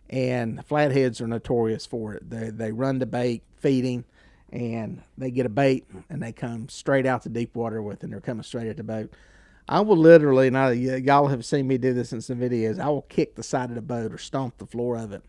And 0.10 0.66
flatheads 0.66 1.22
are 1.22 1.28
notorious 1.28 1.86
for 1.86 2.14
it. 2.14 2.30
They, 2.30 2.50
they 2.50 2.72
run 2.72 3.00
the 3.00 3.06
bait 3.06 3.44
feeding 3.58 4.06
and 4.52 5.04
they 5.18 5.30
get 5.30 5.46
a 5.46 5.50
bait 5.50 5.86
and 6.10 6.24
they 6.24 6.32
come 6.32 6.68
straight 6.70 7.06
out 7.06 7.24
to 7.24 7.30
deep 7.30 7.56
water 7.56 7.82
with 7.82 7.98
it 7.98 8.04
and 8.04 8.14
they're 8.14 8.22
coming 8.22 8.44
straight 8.44 8.68
at 8.68 8.78
the 8.78 8.84
boat. 8.84 9.14
I 9.68 9.82
will 9.82 9.98
literally, 9.98 10.48
and 10.48 10.58
I, 10.58 10.72
y'all 10.72 11.28
have 11.28 11.46
seen 11.46 11.68
me 11.68 11.78
do 11.78 11.94
this 11.94 12.12
in 12.12 12.22
some 12.22 12.40
videos, 12.40 12.80
I 12.80 12.90
will 12.90 13.04
kick 13.04 13.36
the 13.36 13.44
side 13.44 13.70
of 13.70 13.76
the 13.76 13.84
boat 13.84 14.12
or 14.12 14.18
stomp 14.18 14.58
the 14.58 14.66
floor 14.66 14.98
of 14.98 15.12
it, 15.12 15.22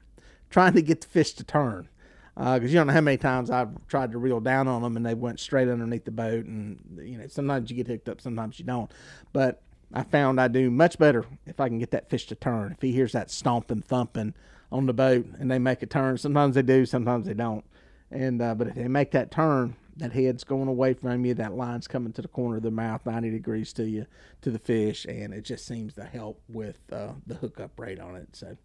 trying 0.48 0.72
to 0.72 0.82
get 0.82 1.02
the 1.02 1.08
fish 1.08 1.34
to 1.34 1.44
turn 1.44 1.89
because 2.34 2.62
uh, 2.62 2.66
you 2.66 2.74
don't 2.74 2.86
know 2.86 2.92
how 2.92 3.00
many 3.00 3.16
times 3.16 3.50
I've 3.50 3.86
tried 3.88 4.12
to 4.12 4.18
reel 4.18 4.40
down 4.40 4.68
on 4.68 4.82
them 4.82 4.96
and 4.96 5.04
they 5.04 5.14
went 5.14 5.40
straight 5.40 5.68
underneath 5.68 6.04
the 6.04 6.10
boat. 6.10 6.46
And 6.46 7.00
you 7.02 7.18
know, 7.18 7.26
sometimes 7.26 7.70
you 7.70 7.76
get 7.76 7.88
hooked 7.88 8.08
up, 8.08 8.20
sometimes 8.20 8.58
you 8.58 8.64
don't. 8.64 8.90
But 9.32 9.62
I 9.92 10.04
found 10.04 10.40
I 10.40 10.48
do 10.48 10.70
much 10.70 10.98
better 10.98 11.24
if 11.46 11.60
I 11.60 11.68
can 11.68 11.78
get 11.78 11.90
that 11.90 12.08
fish 12.08 12.26
to 12.26 12.34
turn. 12.34 12.72
If 12.72 12.82
he 12.82 12.92
hears 12.92 13.12
that 13.12 13.30
stomping, 13.30 13.82
thumping 13.82 14.34
on 14.72 14.86
the 14.86 14.92
boat 14.92 15.26
and 15.38 15.50
they 15.50 15.58
make 15.58 15.82
a 15.82 15.86
turn, 15.86 16.18
sometimes 16.18 16.54
they 16.54 16.62
do, 16.62 16.86
sometimes 16.86 17.26
they 17.26 17.34
don't. 17.34 17.64
And 18.10 18.40
uh, 18.40 18.54
but 18.54 18.68
if 18.68 18.74
they 18.74 18.88
make 18.88 19.10
that 19.12 19.30
turn, 19.30 19.76
that 19.96 20.12
head's 20.12 20.44
going 20.44 20.68
away 20.68 20.94
from 20.94 21.24
you, 21.24 21.34
that 21.34 21.54
line's 21.54 21.86
coming 21.86 22.12
to 22.14 22.22
the 22.22 22.28
corner 22.28 22.56
of 22.56 22.62
the 22.62 22.70
mouth, 22.70 23.04
90 23.04 23.30
degrees 23.30 23.72
to 23.74 23.84
you, 23.84 24.06
to 24.40 24.50
the 24.50 24.58
fish, 24.58 25.04
and 25.04 25.34
it 25.34 25.42
just 25.42 25.66
seems 25.66 25.94
to 25.94 26.04
help 26.04 26.40
with 26.48 26.80
uh, 26.92 27.12
the 27.26 27.34
hookup 27.34 27.78
rate 27.78 28.00
on 28.00 28.16
it. 28.16 28.28
So 28.34 28.56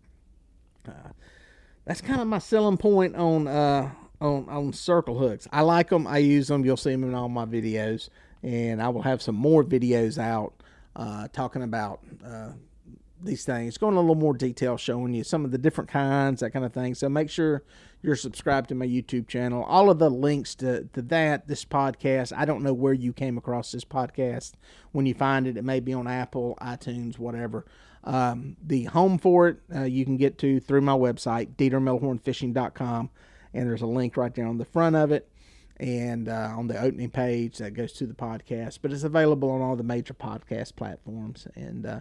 Uh, 0.88 1.12
that's 1.86 2.02
kind 2.02 2.22
of 2.22 2.28
my 2.28 2.40
selling 2.40 2.78
point 2.78 3.16
on 3.16 3.48
uh, 3.48 3.92
on 4.20 4.48
on 4.50 4.74
circle 4.74 5.18
hooks. 5.18 5.48
I 5.52 5.62
like 5.62 5.90
them. 5.90 6.08
I 6.08 6.18
use 6.20 6.48
them. 6.48 6.66
You'll 6.66 6.78
see 6.78 6.92
them 6.92 7.04
in 7.04 7.14
all 7.14 7.30
my 7.30 7.46
videos, 7.46 8.10
and 8.44 8.82
I 8.82 8.90
will 8.90 9.04
have 9.04 9.22
some 9.22 9.36
more 9.36 9.64
videos 9.64 10.18
out 10.18 10.54
uh, 10.96 11.28
talking 11.30 11.64
about 11.64 12.02
uh, 12.26 12.50
these 13.24 13.46
things, 13.46 13.78
going 13.78 13.96
a 13.96 14.00
little 14.00 14.16
more 14.16 14.34
detail, 14.34 14.78
showing 14.78 15.14
you 15.14 15.24
some 15.24 15.46
of 15.46 15.52
the 15.52 15.58
different 15.58 15.90
kinds, 15.90 16.42
that 16.42 16.52
kind 16.52 16.66
of 16.66 16.74
thing. 16.74 16.96
So 16.96 17.10
make 17.10 17.30
sure 17.30 17.64
you're 18.02 18.16
subscribed 18.16 18.70
to 18.70 18.76
my 18.76 18.86
YouTube 18.86 19.28
channel. 19.28 19.64
All 19.64 19.90
of 19.90 20.00
the 20.00 20.10
links 20.10 20.54
to, 20.56 20.84
to 20.94 21.02
that, 21.04 21.48
this 21.48 21.66
podcast, 21.66 22.34
I 22.36 22.46
don't 22.46 22.62
know 22.62 22.74
where 22.74 22.94
you 22.94 23.14
came 23.14 23.38
across 23.38 23.72
this 23.72 23.86
podcast. 23.86 24.54
When 24.92 25.06
you 25.06 25.14
find 25.14 25.48
it, 25.48 25.58
it 25.58 25.64
may 25.64 25.80
be 25.80 25.94
on 25.94 26.08
Apple, 26.08 26.58
iTunes, 26.62 27.18
whatever. 27.18 27.66
Um, 28.06 28.56
the 28.64 28.84
home 28.86 29.18
for 29.18 29.48
it, 29.50 29.58
uh, 29.74 29.84
you 29.84 30.06
can 30.06 30.18
get 30.18 30.38
to 30.40 30.60
through 30.60 30.82
my 30.82 30.94
website, 30.94 31.56
DieterMelhornFishing.com, 31.56 33.10
and 33.54 33.70
there's 33.70 33.82
a 33.82 33.88
link 33.88 34.16
right 34.16 34.34
there 34.34 34.48
on 34.48 34.58
the 34.58 34.66
front 34.66 34.96
of 34.96 35.12
it 35.12 35.28
and 35.78 36.30
uh, 36.30 36.54
on 36.56 36.68
the 36.68 36.80
opening 36.80 37.10
page 37.10 37.58
that 37.58 37.74
goes 37.74 37.94
to 37.94 38.06
the 38.06 38.14
podcast. 38.14 38.80
But 38.82 38.94
it's 38.94 39.04
available 39.04 39.50
on 39.50 39.62
all 39.62 39.76
the 39.76 39.84
major 39.84 40.14
podcast 40.14 40.76
platforms. 40.76 41.48
And 41.56 41.86
uh, 41.86 42.00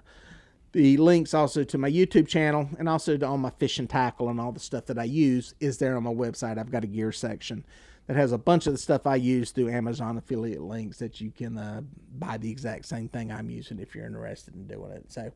the 0.72 0.96
links 0.96 1.34
also 1.34 1.64
to 1.64 1.78
my 1.78 1.90
YouTube 1.90 2.28
channel 2.28 2.68
and 2.78 2.88
also 2.88 3.16
to 3.16 3.26
all 3.26 3.38
my 3.38 3.50
fishing 3.50 3.88
tackle 3.88 4.28
and 4.28 4.40
all 4.40 4.52
the 4.52 4.60
stuff 4.60 4.86
that 4.86 4.98
I 4.98 5.04
use 5.04 5.54
is 5.60 5.78
there 5.78 5.96
on 5.96 6.02
my 6.02 6.12
website. 6.12 6.58
I've 6.58 6.70
got 6.70 6.84
a 6.84 6.88
gear 6.88 7.12
section 7.12 7.64
that 8.06 8.16
has 8.16 8.32
a 8.32 8.38
bunch 8.38 8.66
of 8.66 8.74
the 8.74 8.78
stuff 8.78 9.06
I 9.06 9.16
use 9.16 9.50
through 9.50 9.70
Amazon 9.70 10.18
affiliate 10.18 10.60
links 10.60 10.98
that 10.98 11.20
you 11.20 11.30
can 11.30 11.56
uh, 11.56 11.80
buy 12.18 12.36
the 12.36 12.50
exact 12.50 12.86
same 12.86 13.08
thing 13.08 13.32
I'm 13.32 13.50
using 13.50 13.78
if 13.78 13.94
you're 13.94 14.06
interested 14.06 14.54
in 14.54 14.66
doing 14.66 14.92
it. 14.92 15.10
So 15.10 15.32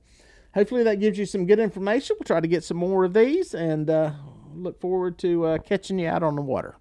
hopefully 0.55 0.83
that 0.85 1.01
gives 1.01 1.19
you 1.19 1.27
some 1.27 1.47
good 1.47 1.59
information. 1.59 2.17
We'll 2.19 2.25
try 2.25 2.41
to 2.41 2.49
get 2.49 2.65
some 2.65 2.77
more 2.77 3.05
of 3.05 3.15
these 3.15 3.55
and 3.55 3.89
uh, 3.89 4.13
look 4.55 4.81
forward 4.81 5.19
to 5.19 5.45
uh, 5.47 5.59
catching 5.59 5.99
you 5.99 6.09
out 6.09 6.23
on 6.23 6.37
the 6.37 6.43
water. 6.43 6.77